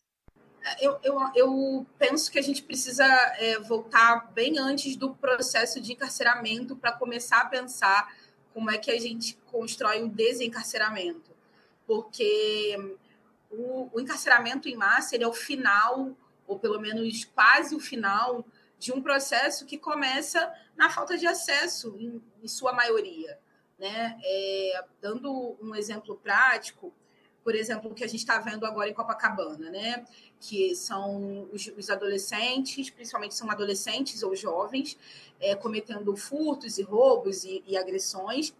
[0.82, 3.06] Eu, eu, eu penso que a gente precisa
[3.39, 8.08] é, voltar bem antes do processo de encarceramento para começar a pensar
[8.58, 11.30] como é que a gente constrói o desencarceramento.
[11.86, 12.97] Porque
[13.51, 18.43] o, o encarceramento em massa é o final, ou pelo menos quase o final,
[18.80, 23.38] de um processo que começa na falta de acesso, em, em sua maioria.
[23.78, 24.18] Né?
[24.24, 26.91] É, dando um exemplo prático,
[27.43, 30.03] por exemplo, o que a gente está vendo agora em Copacabana, né?
[30.39, 34.97] que são os, os adolescentes, principalmente são adolescentes ou jovens,
[35.39, 38.53] é, cometendo furtos e roubos e, e, agressões.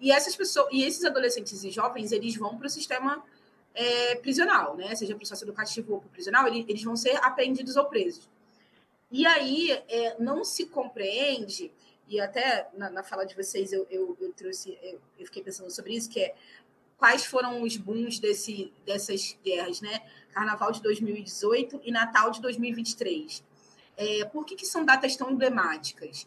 [0.00, 3.22] E essas pessoas, e esses adolescentes e jovens, eles vão para o sistema
[3.74, 4.94] é, prisional, né?
[4.94, 8.28] Seja processo educativo ou prisional, eles, eles vão ser apreendidos ou presos.
[9.10, 11.70] E aí é, não se compreende,
[12.08, 15.70] e até na, na fala de vocês eu, eu, eu trouxe, eu, eu, fiquei pensando
[15.70, 16.34] sobre isso, que é
[16.96, 20.02] quais foram os booms desse, dessas guerras, né?
[20.32, 23.44] Carnaval de 2018 e Natal de 2023.
[23.96, 26.26] É, por que, que são datas tão emblemáticas?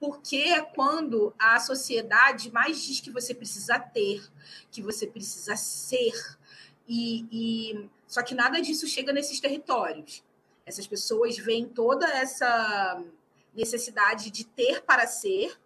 [0.00, 4.22] Porque é quando a sociedade mais diz que você precisa ter,
[4.70, 6.12] que você precisa ser,
[6.86, 10.22] e, e só que nada disso chega nesses territórios.
[10.66, 13.02] Essas pessoas veem toda essa
[13.54, 15.58] necessidade de ter para ser,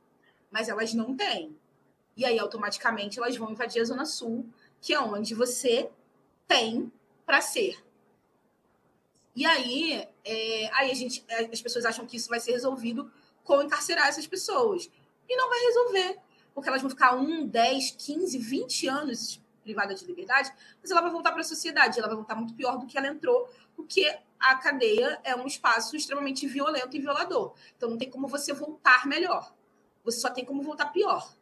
[0.51, 1.57] mas elas não têm.
[2.17, 4.47] E aí, automaticamente, elas vão invadir a Zona Sul,
[4.81, 5.91] que é onde você
[6.47, 6.91] tem
[7.25, 7.83] para ser.
[9.39, 13.09] E aí, é, aí a gente, é, as pessoas acham que isso vai ser resolvido
[13.45, 14.91] com encarcerar essas pessoas.
[15.29, 16.19] E não vai resolver,
[16.53, 21.13] porque elas vão ficar um, 10, 15, 20 anos privadas de liberdade, mas ela vai
[21.13, 24.57] voltar para a sociedade, ela vai voltar muito pior do que ela entrou, porque a
[24.57, 27.55] cadeia é um espaço extremamente violento e violador.
[27.77, 29.55] Então não tem como você voltar melhor.
[30.03, 31.33] Você só tem como voltar pior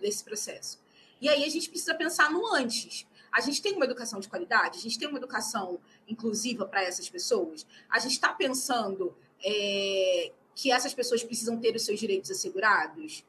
[0.00, 0.80] desse processo.
[1.20, 3.06] E aí a gente precisa pensar no antes.
[3.32, 7.08] A gente tem uma educação de qualidade, a gente tem uma educação inclusiva para essas
[7.08, 13.24] pessoas, a gente está pensando é, que essas pessoas precisam ter os seus direitos assegurados,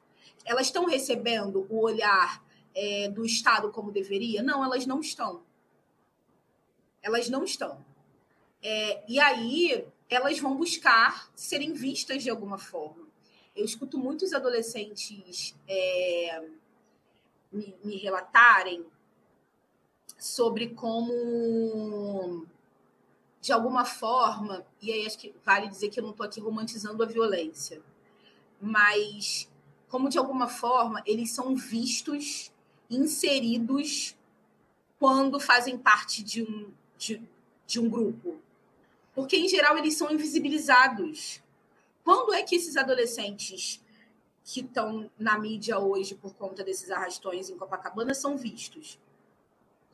[0.45, 2.43] elas estão recebendo o olhar
[2.73, 4.41] é, do Estado como deveria?
[4.41, 5.43] Não, elas não estão.
[7.01, 7.85] Elas não estão.
[8.61, 13.07] É, e aí elas vão buscar serem vistas de alguma forma.
[13.55, 16.43] Eu escuto muitos adolescentes é,
[17.51, 18.85] me, me relatarem
[20.17, 22.45] sobre como,
[23.39, 27.03] de alguma forma, e aí acho que vale dizer que eu não estou aqui romantizando
[27.03, 27.81] a violência,
[28.59, 29.49] mas
[29.89, 32.51] como de alguma forma eles são vistos,
[32.89, 34.15] inseridos
[34.99, 37.21] quando fazem parte de um, de,
[37.65, 38.39] de um grupo.
[39.13, 41.41] Porque, em geral, eles são invisibilizados.
[42.03, 43.81] Quando é que esses adolescentes
[44.43, 48.99] que estão na mídia hoje por conta desses arrastões em Copacabana são vistos?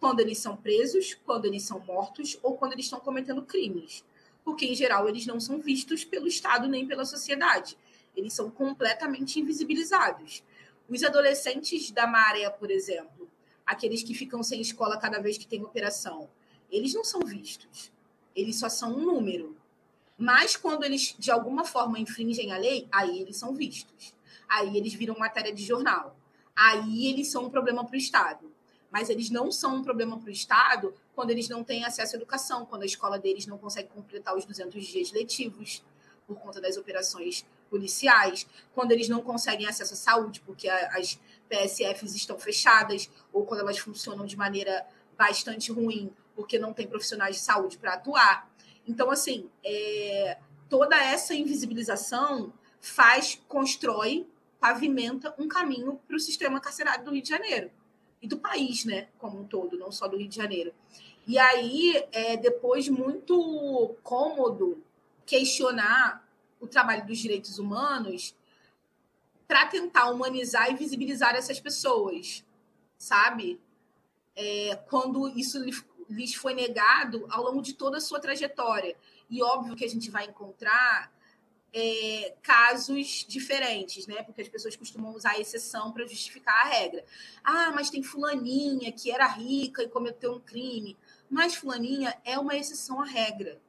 [0.04, 4.04] Quando eles são presos, quando eles são mortos ou quando eles estão cometendo crimes.
[4.44, 7.78] Porque, em geral, eles não são vistos pelo Estado nem pela sociedade.
[8.14, 10.44] Eles são completamente invisibilizados.
[10.90, 13.30] Os adolescentes da maré, por exemplo,
[13.66, 16.30] aqueles que ficam sem escola cada vez que tem operação,
[16.70, 17.90] eles não são vistos.
[18.36, 19.56] Eles só são um número.
[20.18, 24.14] Mas quando eles, de alguma forma, infringem a lei, aí eles são vistos.
[24.50, 26.20] Aí eles viram matéria de jornal.
[26.54, 28.52] Aí eles são um problema para o Estado.
[28.94, 32.18] Mas eles não são um problema para o Estado quando eles não têm acesso à
[32.18, 35.84] educação, quando a escola deles não consegue completar os 200 dias letivos
[36.28, 41.20] por conta das operações policiais, quando eles não conseguem acesso à saúde, porque as
[41.50, 44.86] PSFs estão fechadas, ou quando elas funcionam de maneira
[45.18, 48.48] bastante ruim, porque não tem profissionais de saúde para atuar.
[48.88, 50.38] Então, assim, é,
[50.70, 54.28] toda essa invisibilização faz, constrói,
[54.60, 57.72] pavimenta um caminho para o sistema carcerário do Rio de Janeiro
[58.24, 60.74] e do país, né, como um todo, não só do Rio de Janeiro.
[61.28, 64.82] E aí, é depois muito cômodo
[65.26, 66.26] questionar
[66.60, 68.34] o trabalho dos direitos humanos
[69.46, 72.46] para tentar humanizar e visibilizar essas pessoas,
[72.98, 73.60] sabe?
[74.36, 75.60] É, quando isso
[76.10, 78.96] lhes foi negado ao longo de toda a sua trajetória.
[79.30, 81.12] E óbvio que a gente vai encontrar
[81.74, 84.22] é, casos diferentes, né?
[84.22, 87.04] Porque as pessoas costumam usar a exceção para justificar a regra.
[87.44, 90.96] Ah, mas tem fulaninha que era rica e cometeu um crime.
[91.30, 93.60] Mas fulaninha é uma exceção à regra.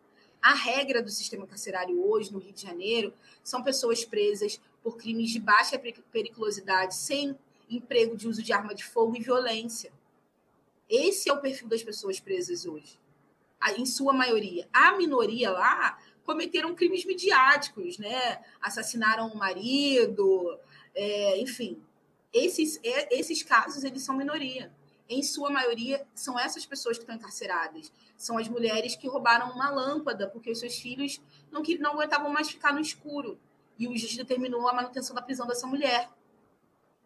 [0.42, 5.30] A regra do sistema carcerário hoje, no Rio de Janeiro, são pessoas presas por crimes
[5.30, 5.80] de baixa
[6.12, 7.34] periculosidade, sem
[7.70, 9.90] emprego de uso de arma de fogo e violência.
[10.86, 12.98] Esse é o perfil das pessoas presas hoje,
[13.78, 14.68] em sua maioria.
[14.70, 18.42] A minoria lá cometeram crimes midiáticos, né?
[18.60, 20.58] Assassinaram o marido,
[20.94, 21.82] é, enfim.
[22.32, 24.72] Esses, é, esses casos, eles são minoria.
[25.08, 27.92] Em sua maioria, são essas pessoas que estão encarceradas.
[28.16, 31.20] São as mulheres que roubaram uma lâmpada porque os seus filhos
[31.52, 33.38] não, não aguentavam mais ficar no escuro.
[33.78, 36.08] E o juiz determinou a manutenção da prisão dessa mulher.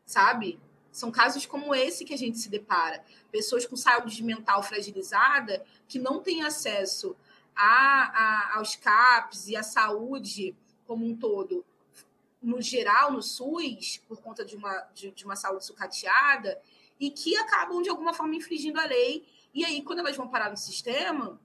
[0.06, 0.60] Sabe?
[0.92, 3.04] São casos como esse que a gente se depara.
[3.30, 7.16] Pessoas com saúde mental fragilizada que não têm acesso
[7.58, 10.54] a, a, aos CAPs e à saúde
[10.86, 11.64] como um todo,
[12.40, 16.58] no geral, no SUS, por conta de uma, de, de uma saúde sucateada,
[17.00, 19.26] e que acabam, de alguma forma, infringindo a lei.
[19.52, 21.38] E aí, quando elas vão parar no sistema,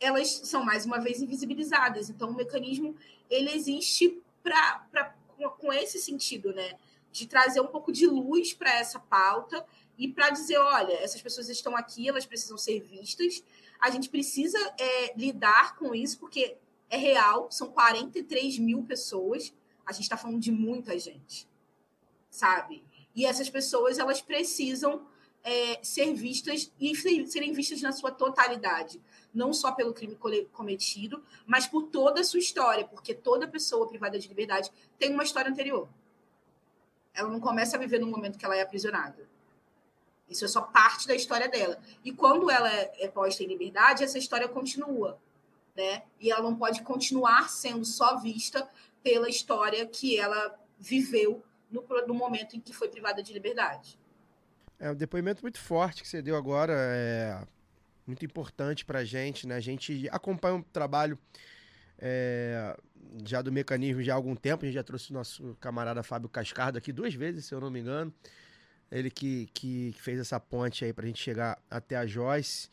[0.00, 2.08] elas são, mais uma vez, invisibilizadas.
[2.08, 2.96] Então, o mecanismo
[3.28, 5.14] ele existe pra, pra,
[5.58, 6.72] com esse sentido, né?
[7.12, 9.64] De trazer um pouco de luz para essa pauta
[9.98, 13.44] e para dizer, olha, essas pessoas estão aqui, elas precisam ser vistas,
[13.80, 16.56] a gente precisa é, lidar com isso, porque
[16.88, 19.54] é real, são 43 mil pessoas,
[19.86, 21.48] a gente está falando de muita gente,
[22.28, 22.84] sabe?
[23.14, 25.06] E essas pessoas, elas precisam
[25.42, 26.94] é, ser vistas e
[27.26, 29.00] serem vistas na sua totalidade,
[29.32, 30.16] não só pelo crime
[30.52, 35.24] cometido, mas por toda a sua história, porque toda pessoa privada de liberdade tem uma
[35.24, 35.88] história anterior.
[37.14, 39.29] Ela não começa a viver no momento que ela é aprisionada.
[40.30, 41.78] Isso é só parte da história dela.
[42.04, 45.18] E quando ela é, é posta em liberdade, essa história continua,
[45.76, 46.04] né?
[46.20, 48.68] E ela não pode continuar sendo só vista
[49.02, 53.98] pela história que ela viveu no, no momento em que foi privada de liberdade.
[54.78, 57.46] É um depoimento muito forte que você deu agora, é
[58.06, 59.56] muito importante para a gente, né?
[59.56, 61.18] A gente acompanha um trabalho
[61.98, 62.76] é,
[63.24, 66.28] já do mecanismo já há algum tempo, a gente já trouxe o nosso camarada Fábio
[66.28, 68.12] Cascardo aqui duas vezes, se eu não me engano.
[68.90, 72.68] Ele que, que fez essa ponte aí para a gente chegar até a Joyce.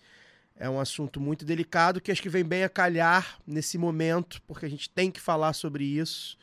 [0.55, 4.65] É um assunto muito delicado que acho que vem bem a calhar nesse momento, porque
[4.65, 6.37] a gente tem que falar sobre isso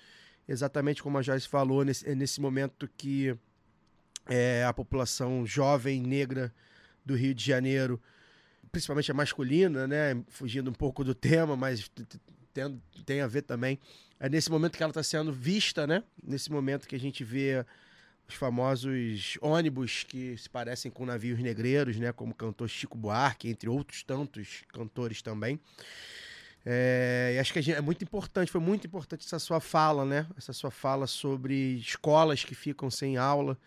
[0.49, 3.37] exatamente como a Joyce falou, nesse, é nesse momento que
[4.27, 6.55] é, a população jovem negra
[7.05, 8.01] do Rio de Janeiro,
[8.71, 11.91] principalmente a masculina, né, fugindo um pouco do tema, mas
[12.53, 13.79] tem, tem a ver também,
[14.19, 17.65] é nesse momento que ela está sendo vista, né, nesse momento que a gente vê
[18.29, 23.69] os famosos ônibus que se parecem com navios negreiros, né, como cantor Chico Buarque, entre
[23.69, 25.61] outros tantos cantores também.
[26.67, 30.27] É, acho que gente, é muito importante, foi muito importante essa sua fala, né?
[30.37, 33.59] Essa sua fala sobre escolas que ficam sem aula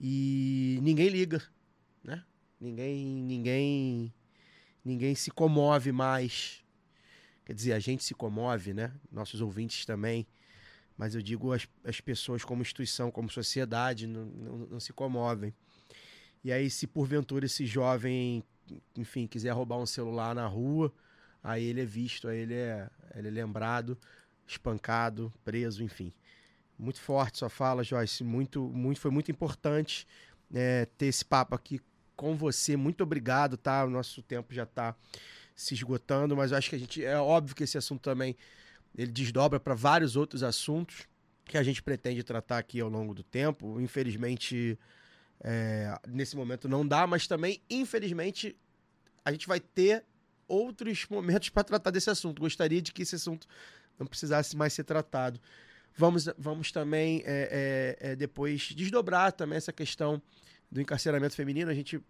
[0.00, 1.40] e ninguém liga,
[2.02, 2.24] né?
[2.60, 4.12] Ninguém, ninguém,
[4.84, 6.64] ninguém se comove mais.
[7.44, 8.92] Quer dizer, a gente se comove, né?
[9.10, 10.26] Nossos ouvintes também.
[10.96, 15.54] Mas eu digo as, as pessoas como instituição, como sociedade, não, não, não se comovem.
[16.44, 18.42] E aí, se porventura esse jovem,
[18.96, 20.92] enfim, quiser roubar um celular na rua,
[21.42, 23.96] aí ele é visto, aí ele é, ele é lembrado,
[24.46, 26.12] espancado, preso, enfim.
[26.78, 28.24] Muito forte sua fala, Joyce.
[28.24, 30.06] Muito, muito, foi muito importante
[30.52, 31.80] é, ter esse papo aqui
[32.16, 32.76] com você.
[32.76, 33.84] Muito obrigado, tá?
[33.84, 34.94] O nosso tempo já está
[35.54, 38.36] se esgotando, mas eu acho que a gente é óbvio que esse assunto também
[38.96, 41.08] ele desdobra para vários outros assuntos
[41.44, 43.80] que a gente pretende tratar aqui ao longo do tempo.
[43.80, 44.78] Infelizmente,
[45.40, 48.56] é, nesse momento não dá, mas também, infelizmente,
[49.24, 50.04] a gente vai ter
[50.46, 52.40] outros momentos para tratar desse assunto.
[52.40, 53.46] Gostaria de que esse assunto
[53.98, 55.40] não precisasse mais ser tratado.
[55.96, 60.22] Vamos, vamos também é, é, é, depois desdobrar também essa questão
[60.70, 61.70] do encarceramento feminino.
[61.70, 62.00] A gente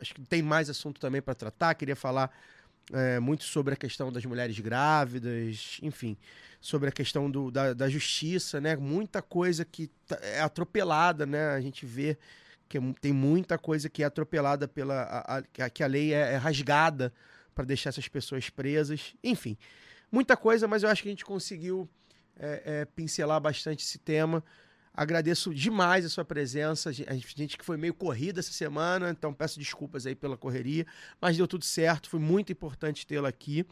[0.00, 1.74] acho que tem mais assunto também para tratar.
[1.74, 2.32] Queria falar
[2.92, 6.16] é, muito sobre a questão das mulheres grávidas, enfim,
[6.60, 8.76] sobre a questão do, da, da justiça, né?
[8.76, 11.50] Muita coisa que tá, é atropelada, né?
[11.50, 12.16] A gente vê
[12.68, 16.34] que é tem muita coisa que é atropelada pela a, a, que a lei é,
[16.34, 17.12] é rasgada
[17.54, 19.14] para deixar essas pessoas presas.
[19.22, 19.56] Enfim,
[20.12, 21.88] muita coisa, mas eu acho que a gente conseguiu
[22.38, 24.44] é, é, pincelar bastante esse tema.
[24.98, 26.90] Agradeço demais a sua presença.
[26.90, 30.84] A gente que foi meio corrida essa semana, então peço desculpas aí pela correria,
[31.20, 32.10] mas deu tudo certo.
[32.10, 33.64] Foi muito importante tê-la aqui.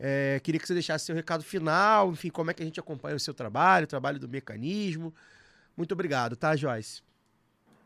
[0.00, 3.14] É, queria que você deixasse seu recado final, enfim, como é que a gente acompanha
[3.14, 5.14] o seu trabalho, o trabalho do mecanismo.
[5.76, 7.02] Muito obrigado, tá, Joyce?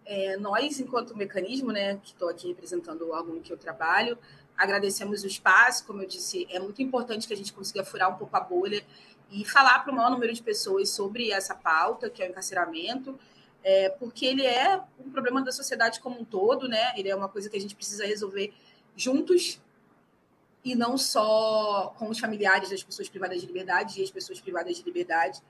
[0.05, 4.17] É, nós, enquanto mecanismo, né, que estou aqui representando o órgão que eu trabalho,
[4.57, 5.85] agradecemos o espaço.
[5.85, 8.85] Como eu disse, é muito importante que a gente consiga furar um pouco a bolha
[9.31, 13.19] e falar para o maior número de pessoas sobre essa pauta, que é o encarceramento,
[13.63, 16.93] é, porque ele é um problema da sociedade como um todo, né?
[16.97, 18.55] Ele é uma coisa que a gente precisa resolver
[18.95, 19.61] juntos
[20.65, 24.77] e não só com os familiares das pessoas privadas de liberdade e as pessoas privadas
[24.77, 25.43] de liberdade.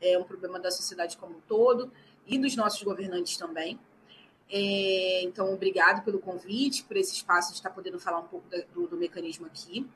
[0.00, 1.92] É um problema da sociedade como um todo
[2.26, 3.78] e dos nossos governantes também.
[4.50, 8.86] É, então, obrigado pelo convite, por esse espaço de estar podendo falar um pouco do,
[8.86, 9.86] do mecanismo aqui.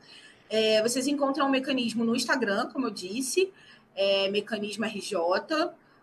[0.50, 3.52] É, vocês encontram o mecanismo no Instagram, como eu disse,
[3.94, 5.20] é, Mecanismo RJ.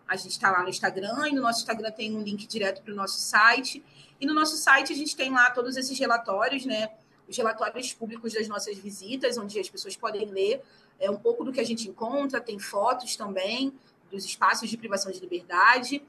[0.06, 2.92] A gente está lá no Instagram e no nosso Instagram tem um link direto para
[2.92, 3.84] o nosso site.
[4.20, 6.90] E no nosso site a gente tem lá todos esses relatórios, né?
[7.28, 10.62] Os relatórios públicos das nossas visitas, onde as pessoas podem ler
[11.00, 13.72] é, um pouco do que a gente encontra, tem fotos também
[14.10, 16.02] dos espaços de privação de liberdade.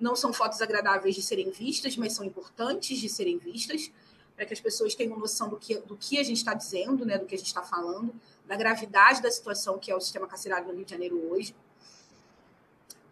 [0.00, 3.92] não são fotos agradáveis de serem vistas, mas são importantes de serem vistas,
[4.36, 7.18] para que as pessoas tenham noção do que, do que a gente está dizendo, né,
[7.18, 8.14] do que a gente está falando,
[8.46, 11.54] da gravidade da situação que é o sistema carcerário no Rio de Janeiro hoje.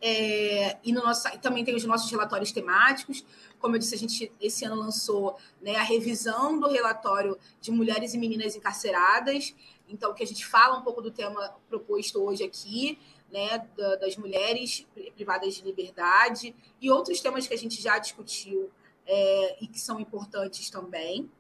[0.04, 3.24] É, e, no nosso, também tem os nossos relatórios temáticos.
[3.60, 8.12] Como eu disse, a gente esse ano lançou né, a revisão do relatório de mulheres
[8.12, 9.54] e meninas encarceradas.
[9.88, 12.98] Então, que a gente fala um pouco do tema proposto hoje aqui,
[13.30, 13.64] né,
[14.00, 14.84] das mulheres
[15.14, 18.70] privadas de liberdade e outros temas que a gente já discutiu
[19.06, 21.30] é, e que são importantes também.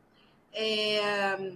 [0.52, 1.52] É,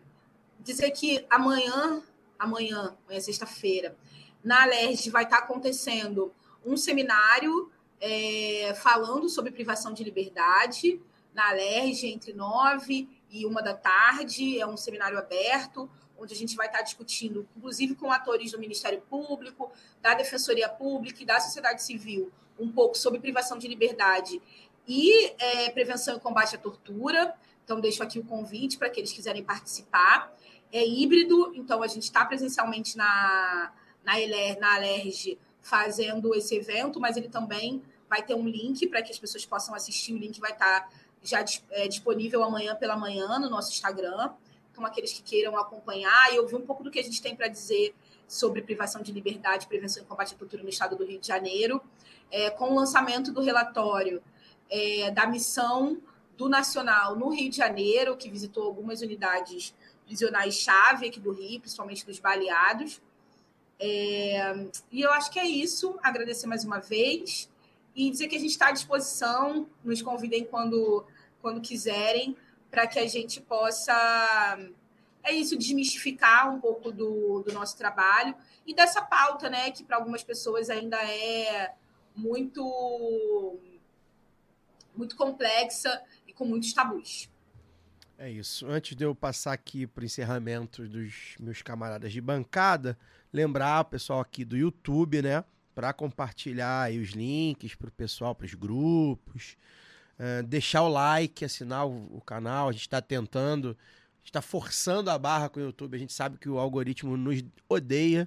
[0.61, 2.03] dizer que amanhã,
[2.39, 3.97] amanhã, amanhã sexta-feira,
[4.43, 6.33] na Alerj vai estar acontecendo
[6.65, 7.71] um seminário
[8.01, 11.01] é, falando sobre privação de liberdade
[11.35, 14.59] na Alerj entre nove e uma da tarde.
[14.59, 15.89] É um seminário aberto,
[16.19, 19.71] onde a gente vai estar discutindo, inclusive com atores do Ministério Público,
[20.01, 24.41] da Defensoria Pública e da sociedade civil, um pouco sobre privação de liberdade
[24.87, 27.35] e é, prevenção e combate à tortura.
[27.65, 30.33] Então, deixo aqui o convite para aqueles que quiserem participar.
[30.73, 33.73] É híbrido, então a gente está presencialmente na,
[34.05, 39.03] na, Eler, na Alerj fazendo esse evento, mas ele também vai ter um link para
[39.03, 40.15] que as pessoas possam assistir.
[40.15, 40.89] O link vai estar
[41.23, 44.31] já é, disponível amanhã pela manhã no nosso Instagram.
[44.71, 47.49] Então, aqueles que queiram acompanhar e ouvir um pouco do que a gente tem para
[47.49, 47.95] dizer
[48.29, 51.81] sobre privação de liberdade, prevenção e combate à tortura no estado do Rio de Janeiro,
[52.31, 54.23] é, com o lançamento do relatório
[54.71, 56.01] é, da missão
[56.37, 59.75] do Nacional no Rio de Janeiro, que visitou algumas unidades
[60.07, 63.01] prisionais-chave aqui do Rio, principalmente dos baleados.
[63.79, 65.99] É, e eu acho que é isso.
[66.03, 67.51] Agradecer mais uma vez
[67.95, 69.67] e dizer que a gente está à disposição.
[69.85, 71.05] Nos convidem quando,
[71.41, 72.37] quando quiserem,
[72.71, 74.59] para que a gente possa.
[75.23, 78.33] É isso, desmistificar um pouco do, do nosso trabalho
[78.65, 81.73] e dessa pauta, né, que para algumas pessoas ainda é
[82.15, 83.59] muito
[84.97, 87.29] muito complexa e com muitos tabus.
[88.19, 88.67] É isso.
[88.67, 92.99] Antes de eu passar aqui para o encerramento dos meus camaradas de bancada,
[93.31, 95.45] lembrar o pessoal aqui do YouTube, né?
[95.75, 99.57] Para compartilhar os links para o pessoal, para os grupos.
[100.19, 102.71] Uh, deixar o like, assinar o, o canal.
[102.71, 103.77] A gente está tentando,
[104.25, 105.95] está forçando a barra com o YouTube.
[105.95, 108.27] A gente sabe que o algoritmo nos odeia.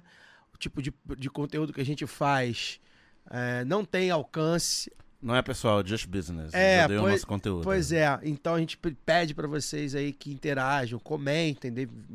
[0.54, 2.80] O tipo de, de conteúdo que a gente faz
[3.26, 4.92] uh, não tem alcance.
[5.22, 6.54] Não é pessoal, just business.
[6.54, 7.62] É, pois, nosso conteúdo.
[7.62, 11.72] Pois é, então a gente pede para vocês aí que interajam, comentem,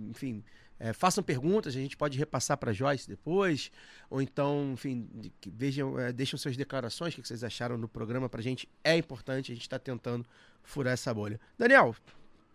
[0.10, 0.44] enfim,
[0.80, 3.72] é, façam perguntas, a gente pode repassar para Joyce depois,
[4.10, 5.08] ou então, enfim,
[5.48, 8.98] vejam, é, deixam suas declarações, o que vocês acharam do programa, para a gente é
[8.98, 10.26] importante, a gente está tentando
[10.64, 11.40] furar essa bolha.
[11.58, 11.96] Daniel,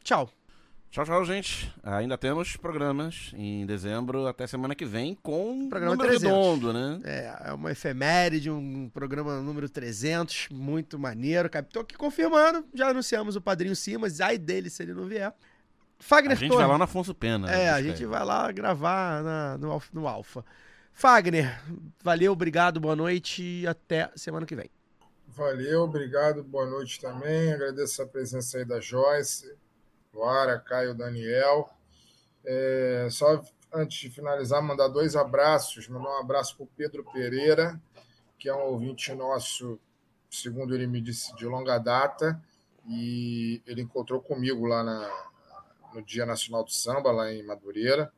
[0.02, 0.30] tchau.
[0.90, 1.72] Tchau, tchau, gente.
[1.84, 6.36] Ainda temos programas em dezembro até semana que vem com programa número 300.
[6.36, 7.00] redondo, né?
[7.04, 11.48] É, é uma efeméride, um programa número 300, muito maneiro.
[11.60, 15.32] Estou aqui confirmando, já anunciamos o Padrinho Simas, ai dele se ele não vier.
[16.00, 16.62] Fagner A gente Torres.
[16.64, 17.48] vai lá na Afonso Pena.
[17.52, 20.44] É, a buscar gente vai lá gravar na- no, no Alfa.
[20.92, 21.62] Fagner,
[22.02, 24.68] valeu, obrigado, boa noite e até semana que vem.
[25.28, 27.52] Valeu, obrigado, boa noite também.
[27.52, 29.54] Agradeço a presença aí da Joyce,
[30.12, 31.70] Luara, Caio, Daniel.
[32.44, 33.42] É, só
[33.72, 35.88] antes de finalizar, mandar dois abraços.
[35.88, 37.80] Mandar um abraço para o Pedro Pereira,
[38.38, 39.78] que é um ouvinte nosso,
[40.30, 42.40] segundo ele me disse, de longa data.
[42.88, 45.30] E ele encontrou comigo lá na-
[45.94, 48.12] no Dia Nacional do Samba, lá em Madureira.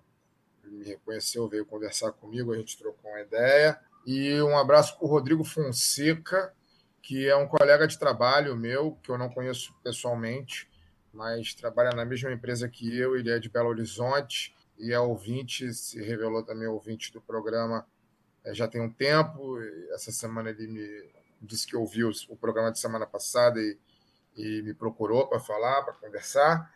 [0.64, 3.78] Ele me reconheceu, veio conversar comigo, a gente trocou uma ideia.
[4.06, 6.54] E um abraço para o Rodrigo Fonseca,
[7.02, 10.70] que é um colega de trabalho meu, que eu não conheço pessoalmente,
[11.12, 15.72] mas trabalha na mesma empresa que eu, ele é de Belo Horizonte e é ouvinte,
[15.74, 17.86] se revelou também ouvinte do programa
[18.44, 19.58] eh, já tem um tempo.
[19.92, 21.10] Essa semana ele me
[21.40, 23.78] disse que ouviu o programa de semana passada e,
[24.36, 26.72] e me procurou para falar, para conversar.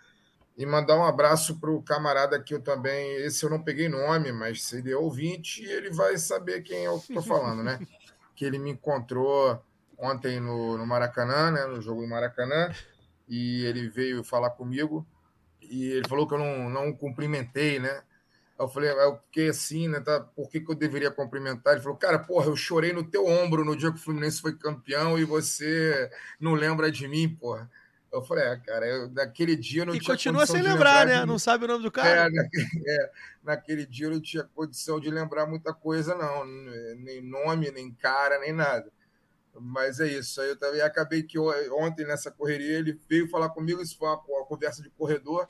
[0.56, 4.32] E mandar um abraço para o camarada que eu também, esse eu não peguei nome,
[4.32, 7.78] mas se ele é ouvinte, ele vai saber quem eu estou falando, né?
[8.34, 9.62] Que ele me encontrou
[9.96, 11.64] ontem no, no Maracanã, né?
[11.64, 12.70] No jogo do Maracanã,
[13.28, 15.06] e ele veio falar comigo
[15.60, 18.02] e ele falou que eu não, não o cumprimentei, né?
[18.58, 20.00] Eu falei, eu fiquei assim, né?
[20.00, 21.74] Tá, por que, que eu deveria cumprimentar?
[21.74, 24.56] Ele falou, cara, porra, eu chorei no teu ombro no dia que o Fluminense foi
[24.56, 27.70] campeão e você não lembra de mim, porra.
[28.10, 30.70] Eu falei, é, cara, eu, naquele dia eu não E tinha continua condição sem de
[30.70, 31.26] lembrar, de né?
[31.26, 32.08] Não sabe o nome do cara?
[32.08, 33.10] É, naquele, é,
[33.44, 36.46] naquele dia eu não tinha condição de lembrar muita coisa, não.
[36.96, 38.90] Nem nome, nem cara, nem nada.
[39.60, 40.40] Mas é isso.
[40.40, 43.82] Aí eu também acabei que ontem, nessa correria, ele veio falar comigo.
[43.82, 45.48] Isso foi uma, uma conversa de corredor.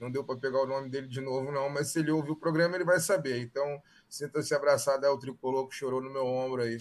[0.00, 1.68] Não deu para pegar o nome dele de novo, não.
[1.68, 3.40] Mas se ele ouvir o programa, ele vai saber.
[3.40, 6.80] Então, sinta-se abraçado ao tricolor que chorou no meu ombro aí.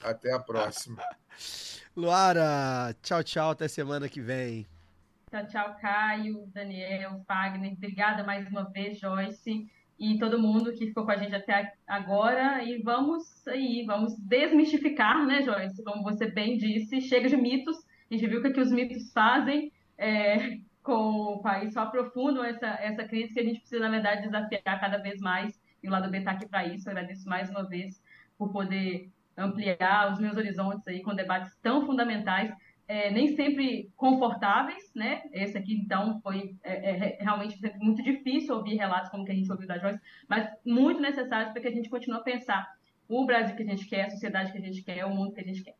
[0.00, 1.02] Até a próxima.
[1.94, 4.66] Luara, tchau, tchau, até semana que vem.
[5.30, 7.72] Tchau, tchau, Caio, Daniel, Fagner.
[7.72, 9.66] Obrigada mais uma vez, Joyce,
[10.02, 12.60] e todo mundo que ficou com a gente até agora.
[12.64, 15.84] E vamos aí, vamos desmistificar, né, Joyce?
[15.84, 17.76] Como você bem disse, chega de mitos.
[18.10, 22.44] A gente viu o que, que os mitos fazem é, com o país, só aprofundam
[22.44, 25.56] essa, essa crise que a gente precisa, na verdade, desafiar cada vez mais.
[25.80, 26.88] E o lado B está aqui para isso.
[26.88, 28.02] Eu agradeço mais uma vez
[28.36, 29.08] por poder
[29.38, 32.52] ampliar os meus horizontes aí com debates tão fundamentais
[32.92, 35.22] é, nem sempre confortáveis, né?
[35.32, 39.50] Esse aqui, então, foi é, é, realmente muito difícil ouvir relatos como que a gente
[39.50, 39.98] ouviu da Joyce,
[40.28, 42.76] mas muito necessários para que a gente continue a pensar
[43.08, 45.40] o Brasil que a gente quer, a sociedade que a gente quer, o mundo que
[45.40, 45.74] a gente quer.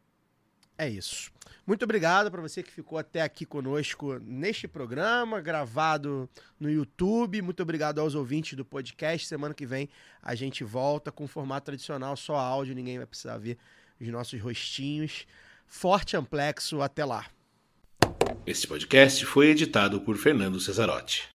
[0.79, 1.31] É isso.
[1.67, 6.27] Muito obrigado para você que ficou até aqui conosco neste programa, gravado
[6.59, 7.43] no YouTube.
[7.43, 9.27] Muito obrigado aos ouvintes do podcast.
[9.27, 9.91] Semana que vem
[10.23, 13.59] a gente volta com o formato tradicional, só áudio, ninguém vai precisar ver
[14.01, 15.27] os nossos rostinhos.
[15.74, 17.27] Forte Amplexo, até lá.
[18.47, 21.32] Esse podcast foi editado por Fernando Cesarotti.